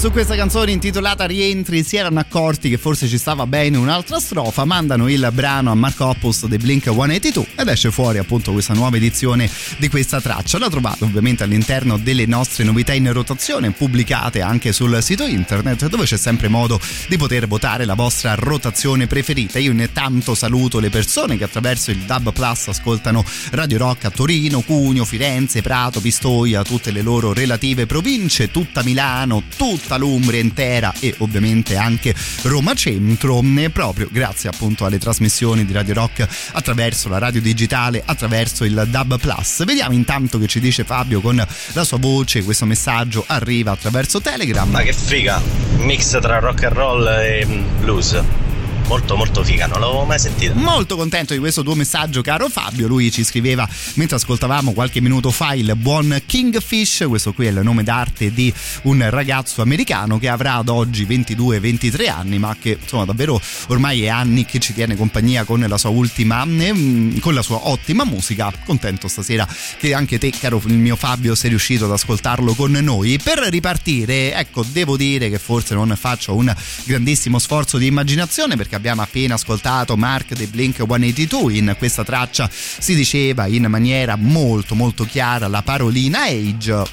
[0.07, 4.63] Su questa canzone intitolata Rientri si erano accorti che forse ci stava bene un'altra strofa,
[4.63, 8.95] mandano il brano a Marco Oppus dei Blink 182 ed esce fuori appunto questa nuova
[8.95, 10.59] edizione di questa traccia.
[10.59, 16.05] La trovate ovviamente all'interno delle nostre novità in rotazione pubblicate anche sul sito internet dove
[16.05, 16.79] c'è sempre modo
[17.09, 19.59] di poter votare la vostra rotazione preferita.
[19.59, 24.61] Io intanto saluto le persone che attraverso il Dub Plus ascoltano Radio Rock a Torino,
[24.61, 31.13] Cugno, Firenze, Prato, Pistoia, tutte le loro relative province, tutta Milano, tutta l'Umbria intera e
[31.19, 32.13] ovviamente anche
[32.43, 38.01] Roma Centro, eh, proprio grazie appunto alle trasmissioni di Radio Rock attraverso la radio digitale,
[38.05, 39.63] attraverso il DAB Plus.
[39.65, 41.35] Vediamo intanto che ci dice Fabio con
[41.73, 44.69] la sua voce, questo messaggio arriva attraverso Telegram.
[44.69, 45.41] Ma che figa,
[45.77, 47.45] mix tra rock and roll e
[47.79, 48.46] blues.
[48.88, 50.53] Molto molto figa, non l'avevo mai sentita.
[50.55, 52.88] Molto contento di questo tuo messaggio, caro Fabio.
[52.88, 57.03] Lui ci scriveva mentre ascoltavamo qualche minuto fa il buon Kingfish.
[57.05, 58.51] Questo qui è il nome d'arte di
[58.84, 64.07] un ragazzo americano che avrà ad oggi 22-23 anni, ma che insomma davvero ormai è
[64.07, 68.53] anni che ci tiene compagnia con la sua ultima, mm, con la sua ottima musica.
[68.64, 69.45] Contento stasera
[69.77, 73.19] che anche te, caro il mio Fabio, sei riuscito ad ascoltarlo con noi.
[73.22, 76.55] Per ripartire, ecco, devo dire che forse non faccio un
[76.85, 82.49] grandissimo sforzo di immaginazione perché abbiamo appena ascoltato Mark dei Blink 182 in questa traccia
[82.51, 86.83] si diceva in maniera molto molto chiara la parolina age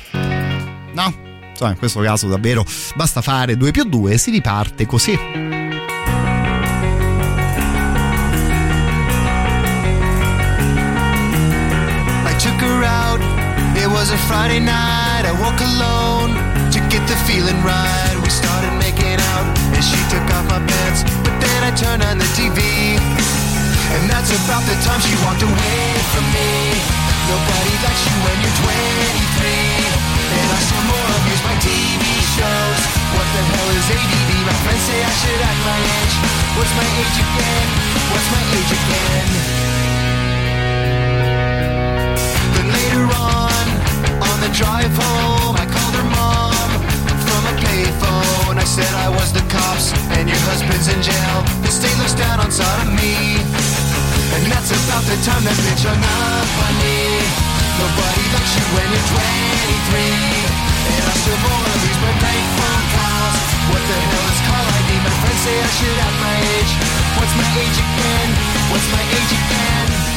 [0.93, 1.15] no
[1.51, 5.13] insomma in questo caso davvero basta fare 2 più 2 e si riparte così
[12.27, 13.21] I took her out.
[13.77, 15.25] It was a Friday night.
[15.25, 16.35] I woke alone
[16.73, 18.17] to get the feeling right.
[18.23, 21.03] We started making out, and she took off my pants.
[21.23, 22.61] But I turned on the TV,
[23.01, 26.77] and that's about the time she walked away from me.
[27.25, 29.49] Nobody likes you when you're 23,
[30.29, 32.05] and I still more abuse my TV
[32.37, 32.81] shows.
[33.17, 34.31] What the hell is ADD?
[34.45, 36.15] My friends say I should act my age.
[36.53, 37.69] What's my age again?
[38.13, 39.29] What's my age again?
[42.61, 43.65] Then later on,
[44.21, 46.84] on the drive home, I called her mom
[47.61, 48.57] payphone.
[48.59, 51.39] I said I was the cops and your husband's in jail.
[51.63, 53.39] The state looks down on sodomy.
[54.35, 57.23] And that's about the time that bitch hung up on me.
[57.79, 60.55] Nobody likes you when you're 23.
[60.95, 63.51] And I still more lose my bank phone calls.
[63.71, 64.91] What the hell is call ID?
[65.05, 66.73] My friends say I should have my age.
[67.19, 68.29] What's my age again?
[68.71, 70.14] What's my age again?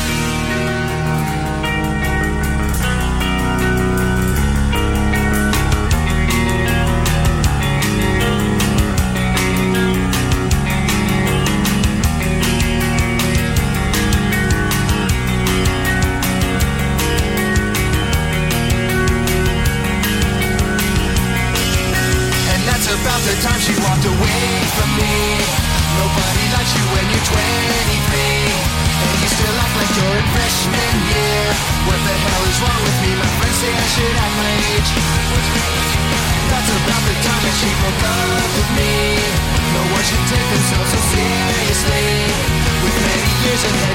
[43.57, 43.86] losing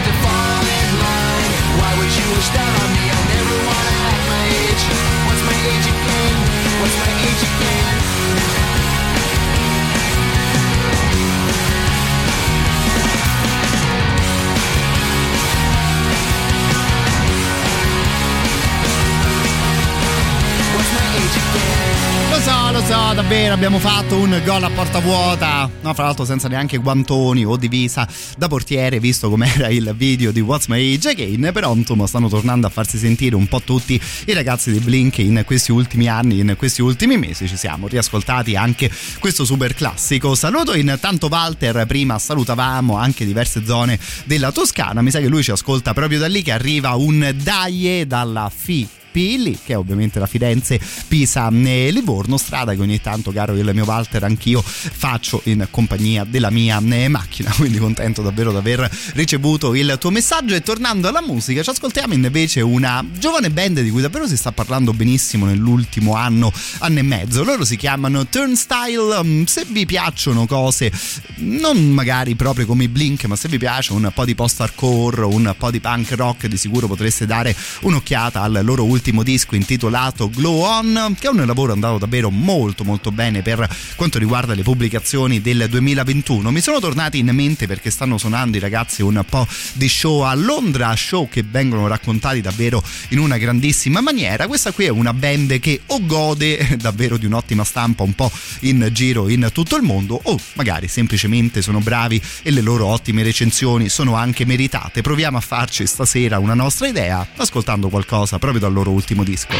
[23.32, 25.70] davvero abbiamo fatto un gol a porta vuota.
[25.80, 28.06] No, fra l'altro senza neanche guantoni o divisa
[28.36, 31.50] da portiere, visto com'era il video di What's My Age Again.
[31.50, 35.44] Però insomma stanno tornando a farsi sentire un po' tutti i ragazzi di Blink in
[35.46, 37.48] questi ultimi anni, in questi ultimi mesi.
[37.48, 40.34] Ci siamo riascoltati anche questo super classico.
[40.34, 45.00] Saluto intanto Walter, prima salutavamo anche diverse zone della Toscana.
[45.00, 49.00] Mi sa che lui ci ascolta proprio da lì che arriva un Daie dalla FI
[49.12, 53.70] Pilli, che è ovviamente la Firenze, Pisa e Livorno, strada che ogni tanto, caro il
[53.72, 58.90] mio Walter, anch'io faccio in compagnia della mia eh, macchina, quindi contento davvero di aver
[59.14, 60.54] ricevuto il tuo messaggio.
[60.54, 64.52] E tornando alla musica ci ascoltiamo invece una giovane band di cui davvero si sta
[64.52, 70.46] parlando benissimo nell'ultimo anno, anno e mezzo, loro si chiamano Turnstile, Mm, se vi piacciono
[70.46, 70.90] cose
[71.36, 75.54] non magari proprio come i Blink, ma se vi piace un po' di post-hardcore, un
[75.56, 80.60] po' di punk rock, di sicuro potreste dare un'occhiata al loro ultimo disco intitolato Glow
[80.60, 85.40] On, che è un lavoro andato davvero molto molto bene per quanto riguarda le pubblicazioni
[85.40, 86.50] del 2021.
[86.50, 90.34] Mi sono tornati in mente perché stanno suonando i ragazzi un po' di show a
[90.34, 94.46] Londra, show che vengono raccontati davvero in una grandissima maniera.
[94.46, 98.30] Questa qui è una band che o gode davvero di un'ottima stampa un po'
[98.60, 103.22] in giro in tutto il mondo o magari semplicemente sono bravi e le loro ottime
[103.22, 105.00] recensioni sono anche meritate.
[105.00, 109.54] Proviamo a farci stasera una nostra idea ascoltando qualcosa proprio dal loro ultimo disco.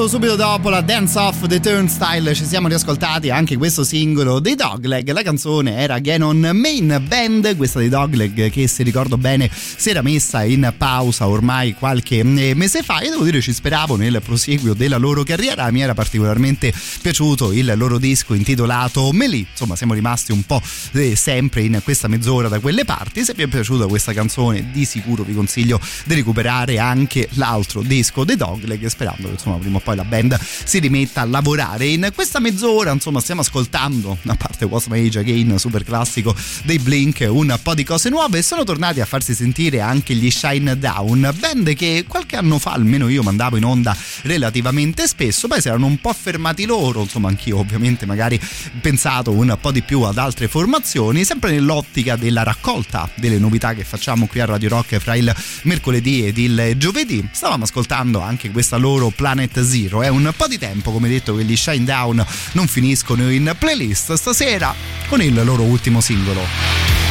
[0.00, 4.54] Alto subito dopo la Dance Off the Turnstile ci siamo riascoltati anche questo singolo dei
[4.54, 5.10] Dogleg.
[5.10, 10.00] La canzone era Ganon Main Band questa dei Dogleg che se ricordo bene si era
[10.00, 13.00] messa in pausa ormai qualche eh, mese fa.
[13.00, 15.70] E devo dire ci speravo nel proseguio della loro carriera.
[15.70, 16.72] Mi era particolarmente
[17.02, 20.62] piaciuto il loro disco intitolato Melee insomma siamo rimasti un po'
[20.92, 23.22] eh, sempre in questa mezz'ora da quelle parti.
[23.22, 28.24] Se vi è piaciuta questa canzone di sicuro vi consiglio di recuperare anche l'altro disco
[28.24, 31.86] dei Dogleg sperando che insomma prima o poi la band si rimetta a lavorare.
[31.86, 36.34] In questa mezz'ora insomma stiamo ascoltando a parte What's My Age Again super classico
[36.64, 40.78] dei Blink un po' di cose nuove sono tornati a farsi sentire anche gli Shine
[40.78, 45.68] Down band che qualche anno fa almeno io mandavo in onda relativamente spesso poi si
[45.68, 48.40] erano un po' fermati loro insomma anch'io ovviamente magari
[48.80, 53.84] pensato un po' di più ad altre formazioni sempre nell'ottica della raccolta delle novità che
[53.84, 57.26] facciamo qui a Radio Rock fra il mercoledì ed il giovedì.
[57.30, 61.44] Stavamo ascoltando anche questa loro Planet Zero è un po' di tempo come detto che
[61.44, 64.74] gli Shine Down non finiscono in playlist stasera
[65.08, 67.09] con il loro ultimo singolo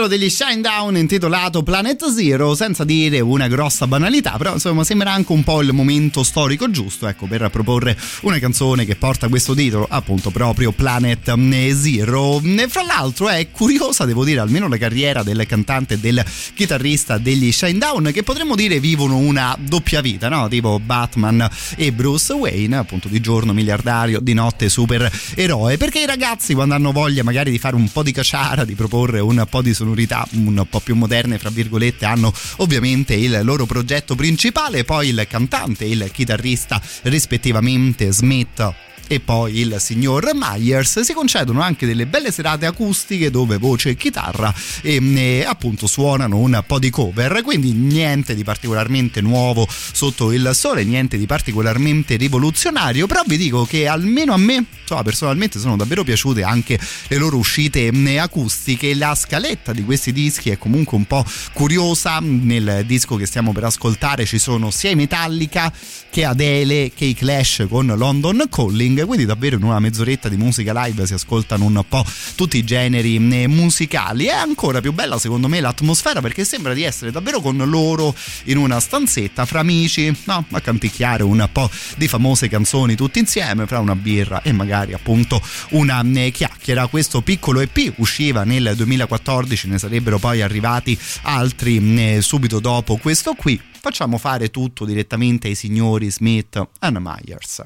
[0.00, 5.12] singolo degli Shine Down intitolato Planet Zero, senza dire una grossa banalità, però insomma sembra
[5.12, 9.54] anche un po' il momento storico giusto, ecco, per proporre una canzone che porta questo
[9.54, 11.34] titolo, appunto proprio Planet
[11.74, 12.40] Zero.
[12.68, 16.24] Fra l'altro è curiosa, devo dire, almeno la carriera del cantante e del
[16.54, 20.48] chitarrista degli Shine Down, che potremmo dire vivono una doppia vita, no?
[20.48, 21.46] Tipo Batman
[21.76, 26.74] e Bruce Wayne, appunto di giorno miliardario, di notte super eroe, perché i ragazzi quando
[26.74, 30.26] hanno voglia magari di fare un po' di caciara, di proporre un po' di sonorità
[30.34, 35.84] un po' più moderne, fra virgolette, hanno ovviamente il loro progetto principale, poi il cantante
[35.84, 41.00] e il chitarrista rispettivamente Smith e poi il signor Myers.
[41.00, 46.62] Si concedono anche delle belle serate acustiche dove voce e chitarra e, appunto suonano un
[46.64, 47.42] po' di cover.
[47.42, 53.08] Quindi niente di particolarmente nuovo sotto il sole niente di particolarmente rivoluzionario.
[53.08, 56.78] Però vi dico che almeno a me insomma, personalmente sono davvero piaciute anche
[57.08, 58.94] le loro uscite acustiche.
[58.94, 62.20] La scaletta di questi dischi è comunque un po' curiosa.
[62.20, 65.72] Nel disco che stiamo per ascoltare ci sono sia i Metallica
[66.10, 70.72] che Adele che i Clash con London Calling quindi davvero in una mezz'oretta di musica
[70.84, 72.04] live si ascoltano un po'
[72.34, 74.26] tutti i generi musicali.
[74.26, 78.14] È ancora più bella secondo me l'atmosfera perché sembra di essere davvero con loro
[78.44, 83.66] in una stanzetta fra amici, no, a canticchiare un po' di famose canzoni tutti insieme
[83.66, 85.40] fra una birra e magari appunto
[85.70, 86.02] una
[86.32, 86.86] chiacchiera.
[86.86, 93.60] Questo piccolo EP usciva nel 2014, ne sarebbero poi arrivati altri subito dopo questo qui.
[93.80, 97.62] Facciamo fare tutto direttamente ai signori Smith and Myers.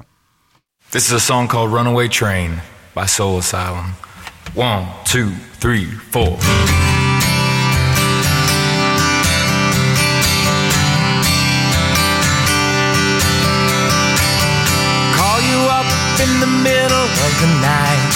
[0.95, 2.61] This is a song called Runaway Train
[2.93, 3.99] by Soul Asylum.
[4.53, 6.39] One, two, three, four.
[15.19, 15.83] Call you up
[16.23, 18.15] in the middle of the night,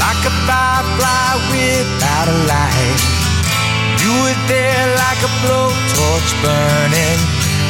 [0.00, 3.00] like a firefly without a light.
[4.00, 7.20] You were there like a blowtorch burning.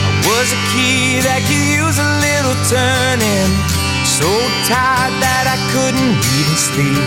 [0.07, 3.84] I was a key that could use a little turning.
[4.15, 4.31] So
[4.71, 7.03] tired that I couldn't even sleep.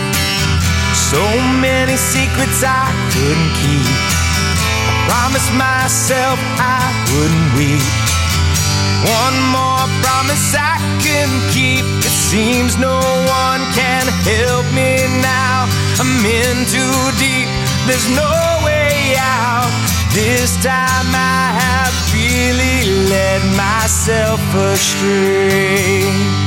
[0.92, 1.24] So
[1.64, 3.88] many secrets I couldn't keep.
[3.88, 6.84] I promised myself I
[7.16, 7.80] wouldn't weep.
[9.08, 11.88] One more promise I can keep.
[12.04, 15.72] It seems no one can help me now.
[16.04, 17.48] I'm in too deep.
[17.88, 18.36] There's no
[18.68, 19.72] way out.
[20.12, 24.44] This time I have really led myself
[24.76, 26.47] astray.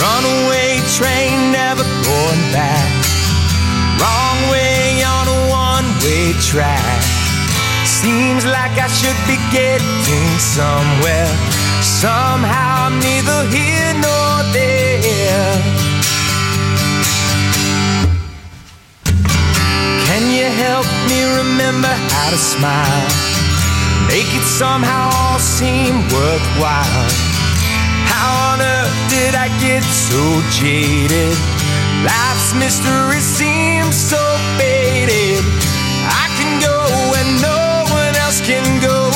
[0.00, 2.88] Runaway train, never going back.
[4.00, 7.02] Wrong way on a one way track.
[7.84, 11.28] Seems like I should be getting somewhere.
[11.84, 15.52] Somehow I'm neither here nor there.
[20.08, 23.08] Can you help me remember how to smile?
[24.08, 27.29] Make it somehow all seem worthwhile.
[28.10, 30.18] How on earth did I get so
[30.50, 31.38] jaded?
[32.02, 34.20] Life's mystery seems so
[34.58, 35.44] faded.
[36.04, 36.76] I can go
[37.14, 39.10] where no one else can go.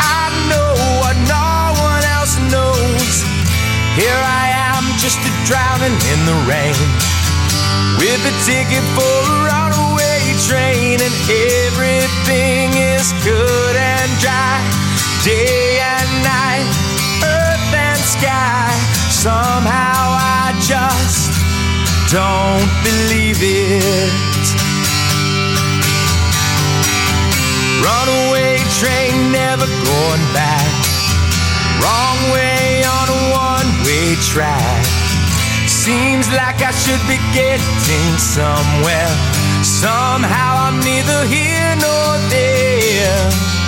[0.00, 0.72] I know
[1.02, 3.14] what no one else knows.
[4.00, 6.78] Here I am, just a drowning in the rain.
[7.98, 14.56] With a ticket for a runaway train, and everything is good and dry.
[15.24, 16.89] Day and night, and
[18.20, 18.68] sky.
[19.08, 20.04] Somehow
[20.44, 21.32] I just
[22.12, 24.12] don't believe it.
[27.80, 30.68] Runaway train, never going back.
[31.80, 34.84] Wrong way on a one way track.
[35.66, 39.12] Seems like I should be getting somewhere.
[39.64, 43.59] Somehow I'm neither here nor there.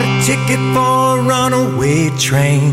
[0.00, 2.72] Bought a ticket for a runaway train.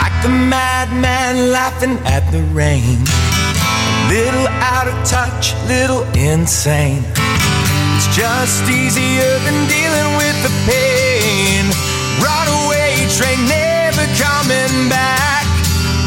[0.00, 3.04] Like a madman laughing at the rain.
[3.04, 7.04] A little out of touch, little insane.
[7.96, 11.68] It's just easier than dealing with the pain.
[12.24, 15.44] Runaway train never coming back.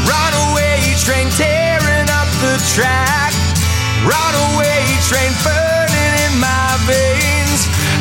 [0.10, 3.34] Runaway train tearing up the track.
[4.10, 7.39] Runaway train burning in my veins.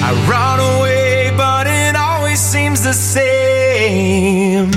[0.02, 4.70] I run away, but it always seems the same.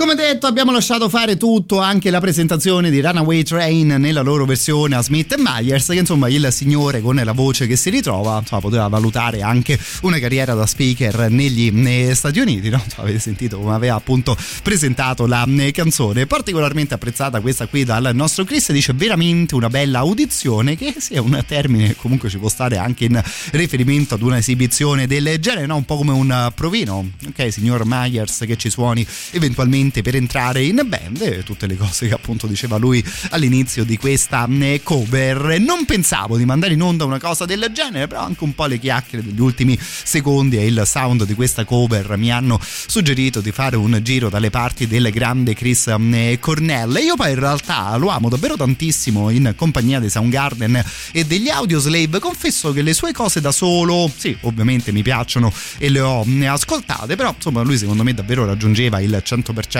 [0.00, 4.96] Come detto, abbiamo lasciato fare tutto, anche la presentazione di Runaway Train nella loro versione
[4.96, 8.88] a Smith Myers, che insomma il signore con la voce che si ritrova insomma, poteva
[8.88, 12.70] valutare anche una carriera da speaker negli negli Stati Uniti.
[12.70, 12.82] No?
[12.96, 16.24] Avete sentito come aveva appunto presentato la eh, canzone.
[16.24, 21.44] Particolarmente apprezzata questa qui dal nostro Chris, dice veramente una bella audizione, che sia un
[21.46, 25.76] termine che comunque ci può stare anche in riferimento ad una esibizione del genere, no?
[25.76, 30.80] un po' come un provino, ok signor Myers che ci suoni eventualmente per entrare in
[30.86, 35.58] band e tutte le cose che appunto diceva lui all'inizio di questa eh, cover.
[35.60, 38.78] Non pensavo di mandare in onda una cosa del genere, però anche un po' le
[38.78, 43.76] chiacchiere degli ultimi secondi e il sound di questa cover mi hanno suggerito di fare
[43.76, 46.96] un giro dalle parti del grande Chris eh, Cornell.
[47.02, 52.18] Io poi in realtà lo amo davvero tantissimo in compagnia dei Soundgarden e degli Audioslave.
[52.20, 56.46] Confesso che le sue cose da solo, sì, ovviamente mi piacciono e le ho eh,
[56.46, 59.79] ascoltate, però insomma lui secondo me davvero raggiungeva il 100%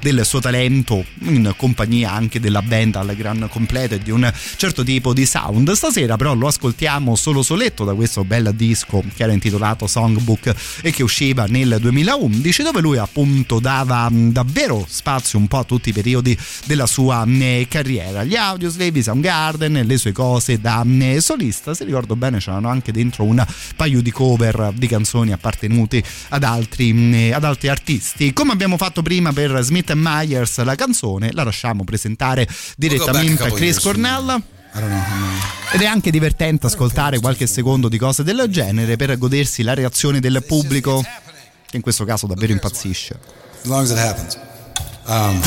[0.00, 4.82] del suo talento in compagnia anche della band al gran completo e di un certo
[4.82, 5.70] tipo di sound.
[5.72, 10.90] Stasera però lo ascoltiamo solo soletto da questo bel disco che era intitolato Songbook e
[10.90, 15.92] che usciva nel 2011 dove lui appunto dava davvero spazio un po' a tutti i
[15.92, 18.24] periodi della sua eh, carriera.
[18.24, 23.24] Gli Audioslave, Soundgarden, le sue cose da eh, solista, se ricordo bene c'erano anche dentro
[23.24, 23.44] un
[23.76, 28.32] paio di cover di canzoni appartenute ad altri, ad altri artisti.
[28.32, 33.80] Come abbiamo fatto prima per Smith Myers la canzone, la lasciamo presentare direttamente a Chris
[33.80, 34.42] Cornell.
[35.72, 40.18] Ed è anche divertente ascoltare qualche secondo di cose del genere per godersi la reazione
[40.20, 41.04] del pubblico,
[41.68, 43.18] che in questo caso davvero impazzisce.
[43.64, 44.36] as long as it happens.
[45.06, 45.40] Um,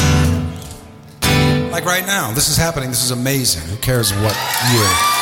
[1.72, 2.90] like right now, this is happening.
[2.90, 3.62] This is amazing.
[3.70, 4.36] Who cares what
[4.72, 5.17] year?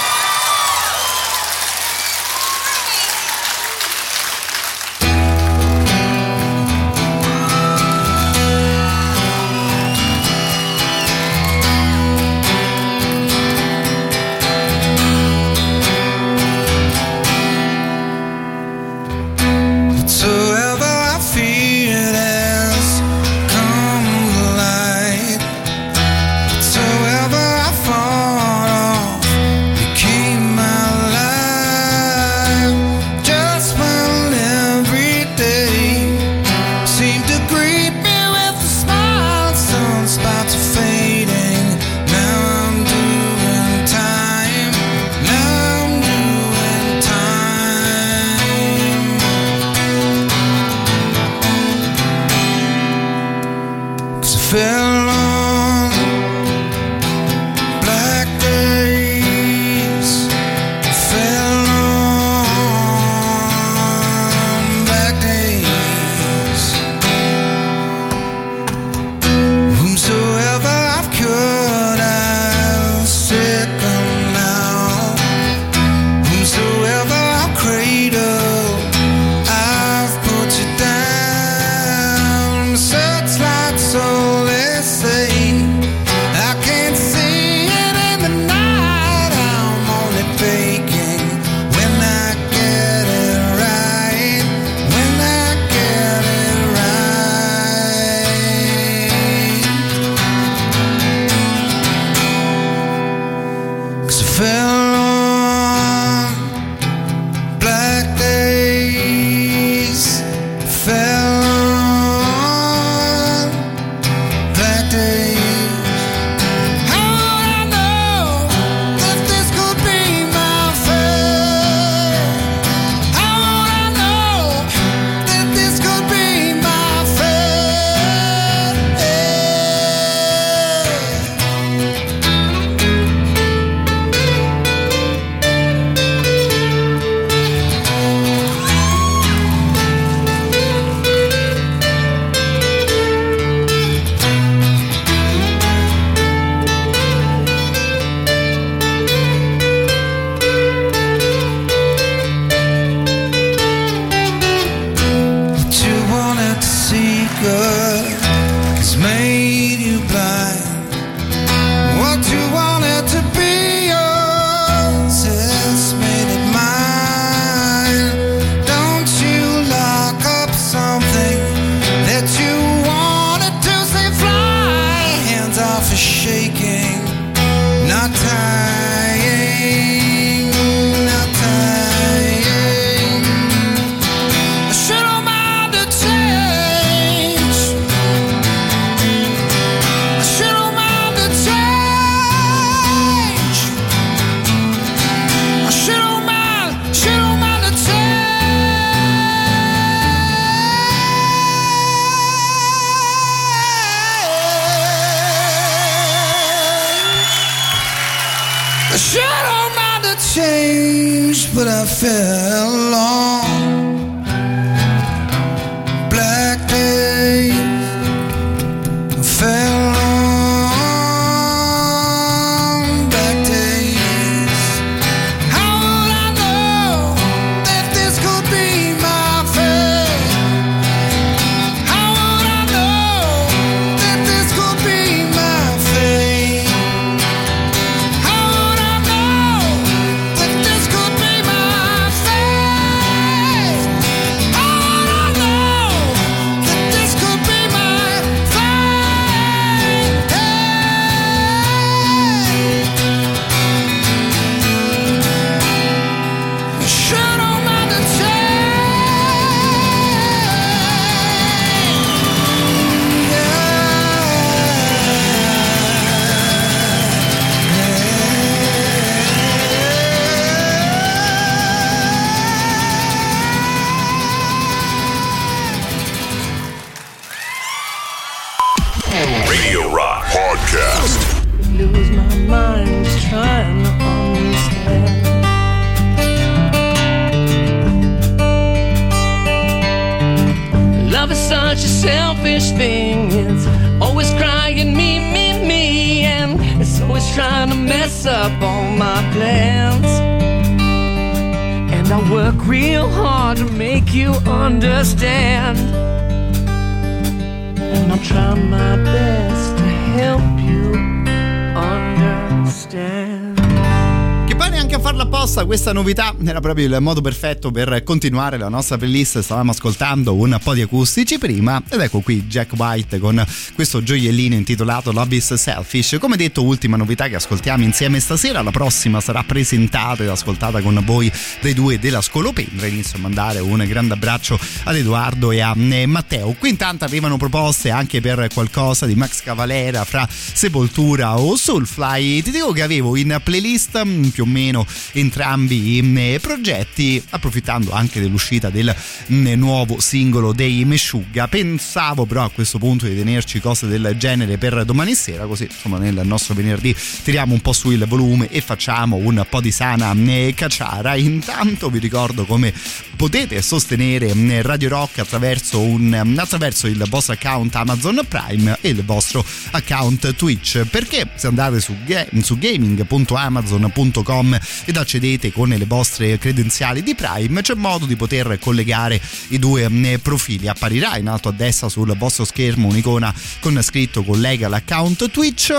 [316.50, 319.40] Era proprio il modo perfetto per continuare la nostra playlist.
[319.40, 323.44] Stavamo ascoltando un po' di acustici prima ed ecco qui Jack White con
[323.74, 326.18] questo gioiellino intitolato Love is Selfish.
[326.20, 328.62] Come detto, ultima novità che ascoltiamo insieme stasera.
[328.62, 331.32] La prossima sarà presentata ed ascoltata con voi
[331.62, 332.88] dai due della Scolopendra.
[332.88, 336.54] Inizio a mandare un grande abbraccio ad Edoardo e a eh, Matteo.
[336.60, 342.42] Qui intanto arrivano proposte anche per qualcosa di Max Cavalera fra Sepoltura o Soulfly.
[342.42, 345.98] Ti dico che avevo in playlist mm, più o meno entrambi
[346.36, 348.96] eh, progetti, approfittando anche dell'uscita del
[349.28, 351.48] nuovo singolo dei Meshuggah.
[351.48, 355.98] Pensavo però a questo punto di tenerci cose del genere per domani sera, così insomma
[355.98, 360.14] nel nostro venerdì tiriamo un po' su il volume e facciamo un po' di sana
[360.14, 361.16] eh, cacciara.
[361.16, 362.74] Intanto vi ricordo come
[363.16, 368.90] potete sostenere mm, Radio Rock attraverso, un, mm, attraverso il vostro account Amazon Prime e
[368.90, 371.96] il vostro account Twitch perché se andate su,
[372.42, 379.20] su gaming.amazon.com ed accedete con le vostre credenziali di Prime c'è modo di poter collegare
[379.50, 380.68] i due mm, profili.
[380.68, 385.74] Apparirà in alto a destra sul vostro schermo un'icona con scritto collega l'account Twitch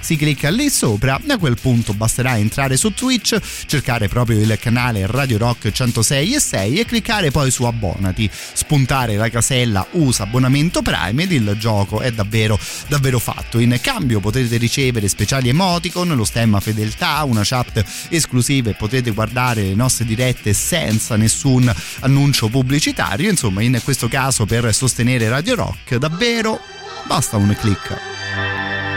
[0.00, 4.58] si clicca lì sopra e a quel punto basterà entrare su Twitch, cercare proprio il
[4.58, 10.24] canale Radio Rock 106 e 6 e cliccare poi su abbonati, spuntare la casella usa
[10.24, 12.58] abbonamento Prime ed il gioco è davvero
[12.88, 13.58] davvero fatto.
[13.58, 19.62] In cambio potete ricevere speciali emoticon, lo stemma fedeltà, una chat esclusiva e potete guardare
[19.62, 25.96] le nostre dirette senza nessun annuncio pubblicitario, insomma in questo caso per sostenere Radio Rock
[25.96, 26.60] davvero
[27.06, 28.89] basta un click.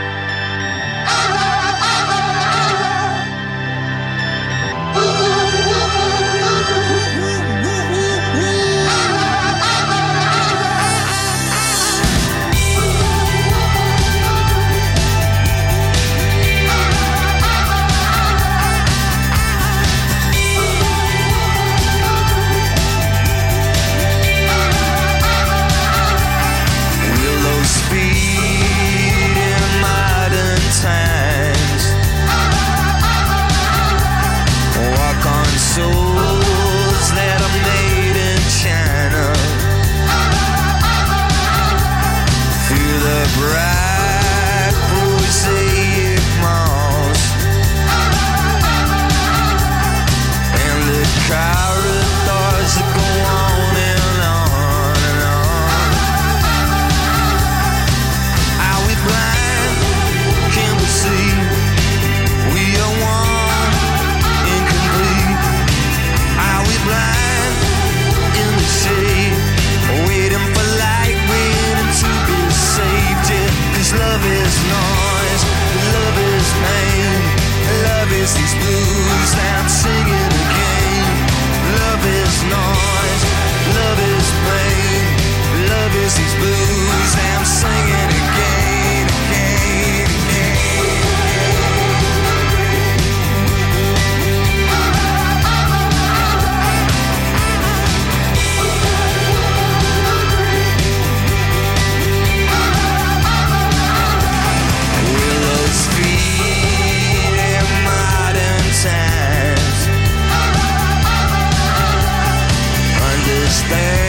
[113.44, 114.03] understand.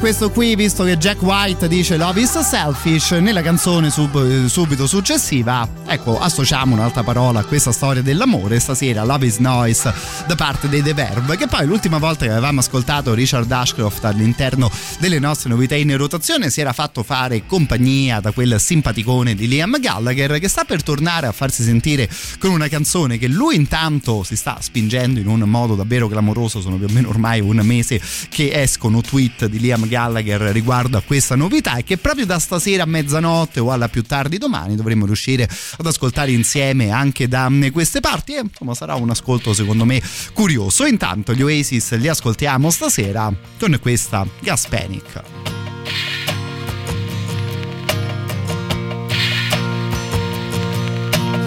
[0.00, 5.68] Questo qui, visto che Jack White dice Love is selfish, nella canzone sub- subito successiva,
[5.86, 9.92] ecco, associamo un'altra parola a questa storia dell'amore, stasera Love is Noise
[10.26, 14.70] da parte dei The Verve, che poi l'ultima volta che avevamo ascoltato Richard Ashcroft all'interno
[14.98, 19.78] delle nostre novità in rotazione si era fatto fare compagnia da quel simpaticone di Liam
[19.78, 22.08] Gallagher che sta per tornare a farsi sentire
[22.38, 26.76] con una canzone che lui intanto si sta spingendo in un modo davvero clamoroso, sono
[26.76, 28.00] più o meno ormai un mese
[28.30, 32.84] che escono tweet di Liam Gallagher riguardo a questa novità e che proprio da stasera
[32.84, 35.48] a mezzanotte o alla più tardi domani dovremo riuscire
[35.78, 40.00] ad ascoltare insieme anche da queste parti e insomma sarà un ascolto secondo me
[40.32, 40.86] curioso.
[40.86, 45.22] Intanto gli Oasis li ascoltiamo stasera con questa Gas Panic.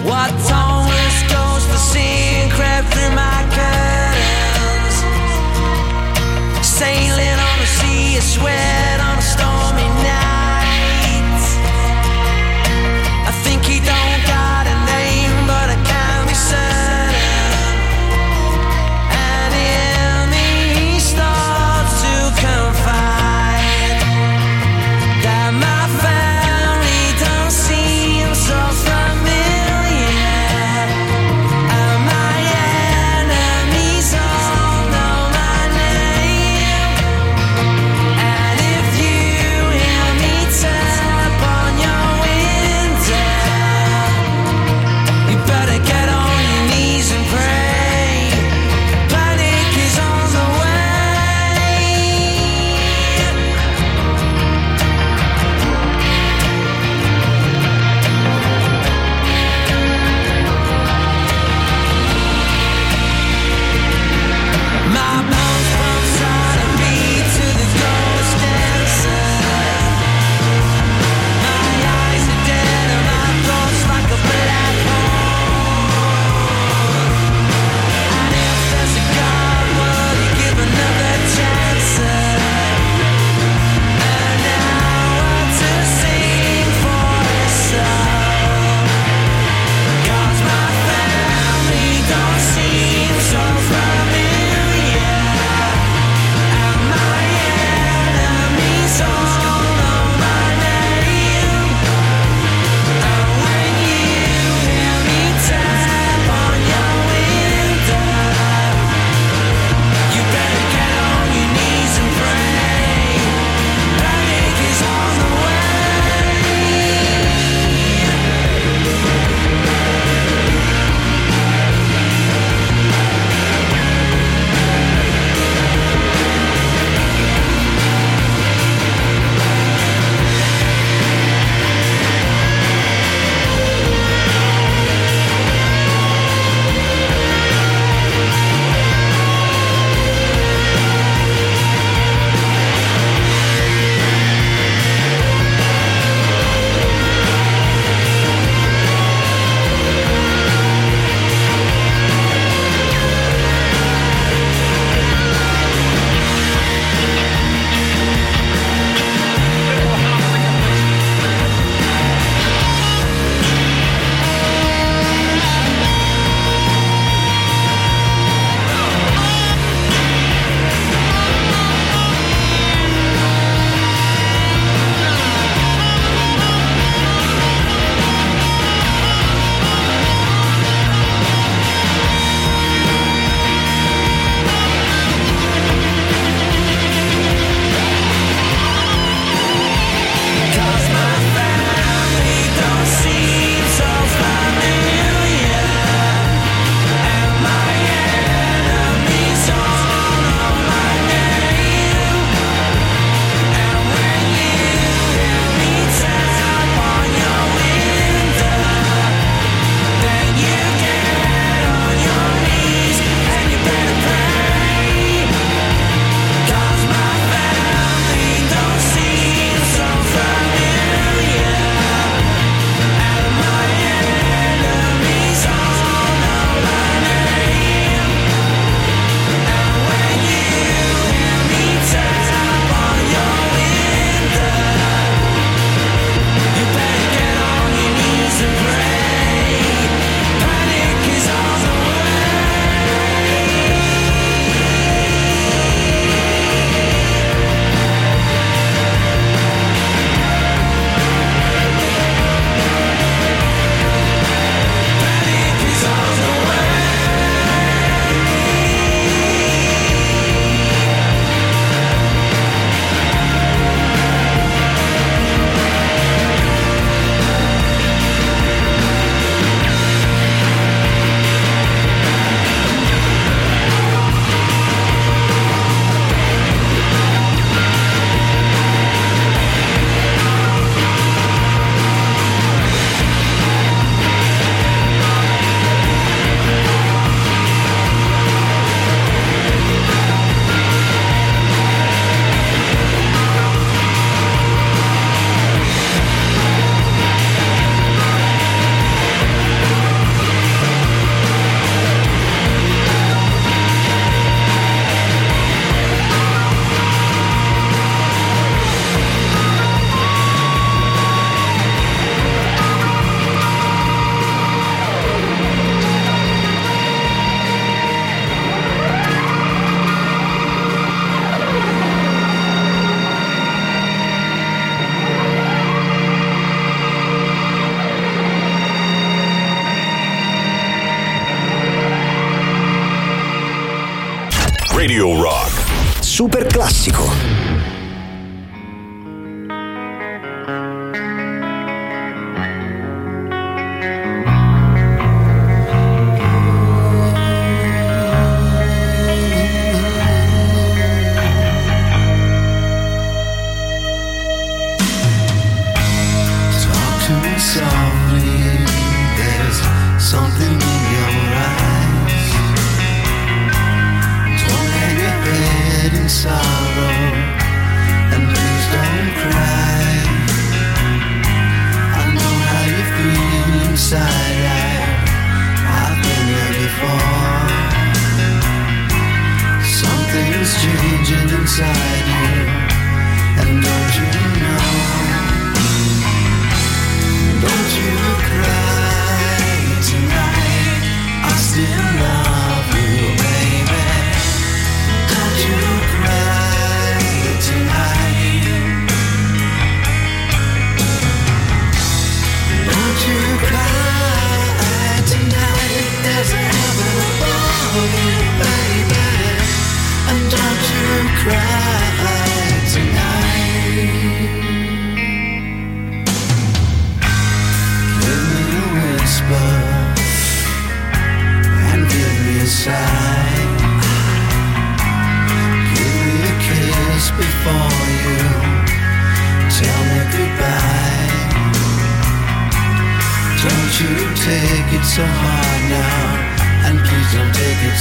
[0.04, 2.94] What toneless ghost the scene crept
[8.24, 9.23] sweat on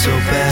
[0.03, 0.42] so bad.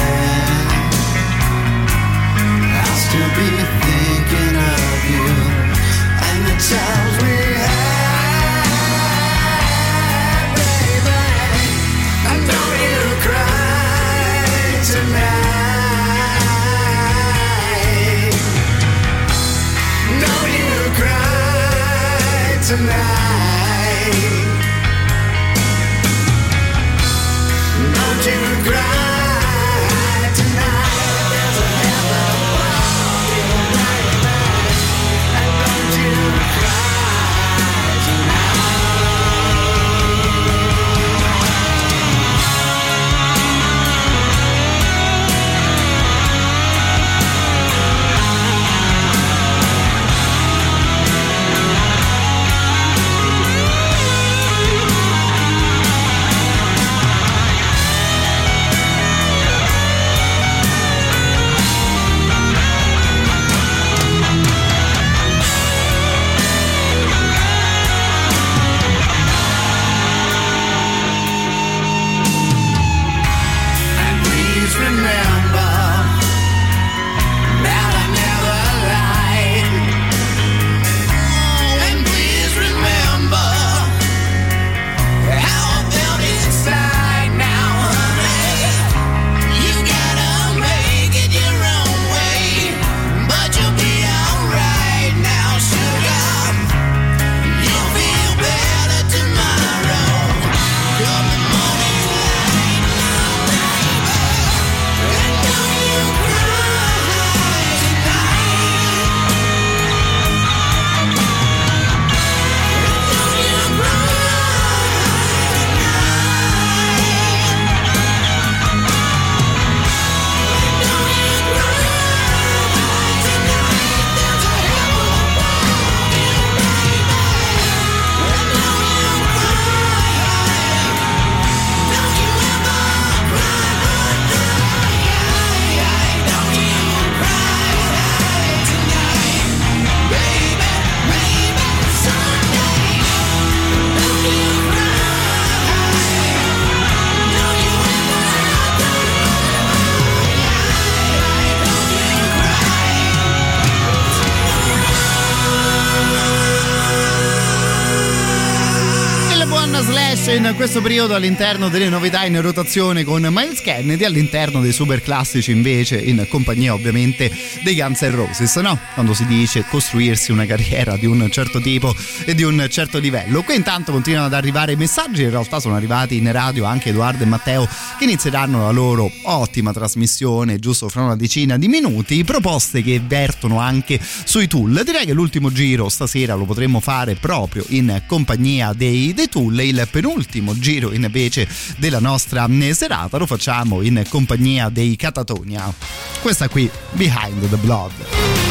[160.51, 165.51] In questo periodo all'interno delle novità in rotazione con Miles Kennedy, all'interno dei super classici
[165.51, 167.31] invece in compagnia ovviamente
[167.63, 168.77] dei Guns N' Roses, no?
[168.93, 173.43] Quando si dice costruirsi una carriera di un certo tipo e di un certo livello.
[173.43, 177.27] Qui intanto continuano ad arrivare messaggi, in realtà sono arrivati in radio anche Edoardo e
[177.27, 177.65] Matteo
[177.97, 183.59] che inizieranno la loro ottima trasmissione giusto fra una decina di minuti, proposte che vertono
[183.59, 184.81] anche sui tool.
[184.83, 189.87] Direi che l'ultimo giro stasera lo potremmo fare proprio in compagnia dei, dei tool, il
[189.89, 191.47] penultimo giro invece
[191.77, 195.73] della nostra serata lo facciamo in compagnia dei Catatonia.
[196.21, 198.50] Questa qui, Behind the Blood.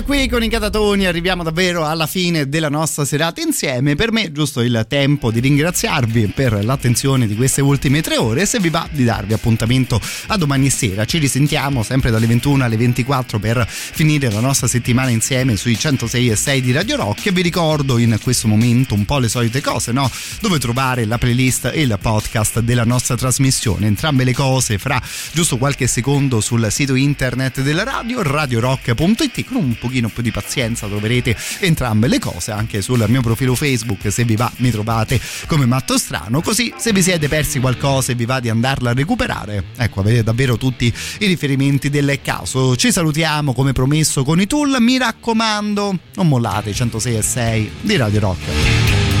[0.11, 3.95] qui con i catatoni arriviamo davvero alla fine della nostra serata insieme.
[3.95, 8.45] Per me è giusto il tempo di ringraziarvi per l'attenzione di queste ultime tre ore
[8.45, 11.05] se vi va di darvi appuntamento a domani sera.
[11.05, 16.29] Ci risentiamo sempre dalle 21 alle 24 per finire la nostra settimana insieme sui 106
[16.29, 19.61] e 6 di Radio Rock e vi ricordo in questo momento un po' le solite
[19.61, 20.11] cose, no?
[20.41, 23.87] Dove trovare la playlist e il podcast della nostra trasmissione.
[23.87, 29.77] Entrambe le cose fra giusto qualche secondo sul sito internet della radio radiorock.it con un
[29.79, 34.35] pochino più di pazienza troverete entrambe le cose anche sul mio profilo Facebook se vi
[34.35, 36.41] va mi trovate come Matto Strano.
[36.41, 40.23] Così se vi siete persi qualcosa e vi va di andarla a recuperare ecco avete
[40.23, 42.75] davvero tutti i riferimenti del caso.
[42.75, 44.77] Ci salutiamo come promesso con i tool.
[44.79, 49.20] Mi raccomando non mollate i 106 e 6 di Radio Rock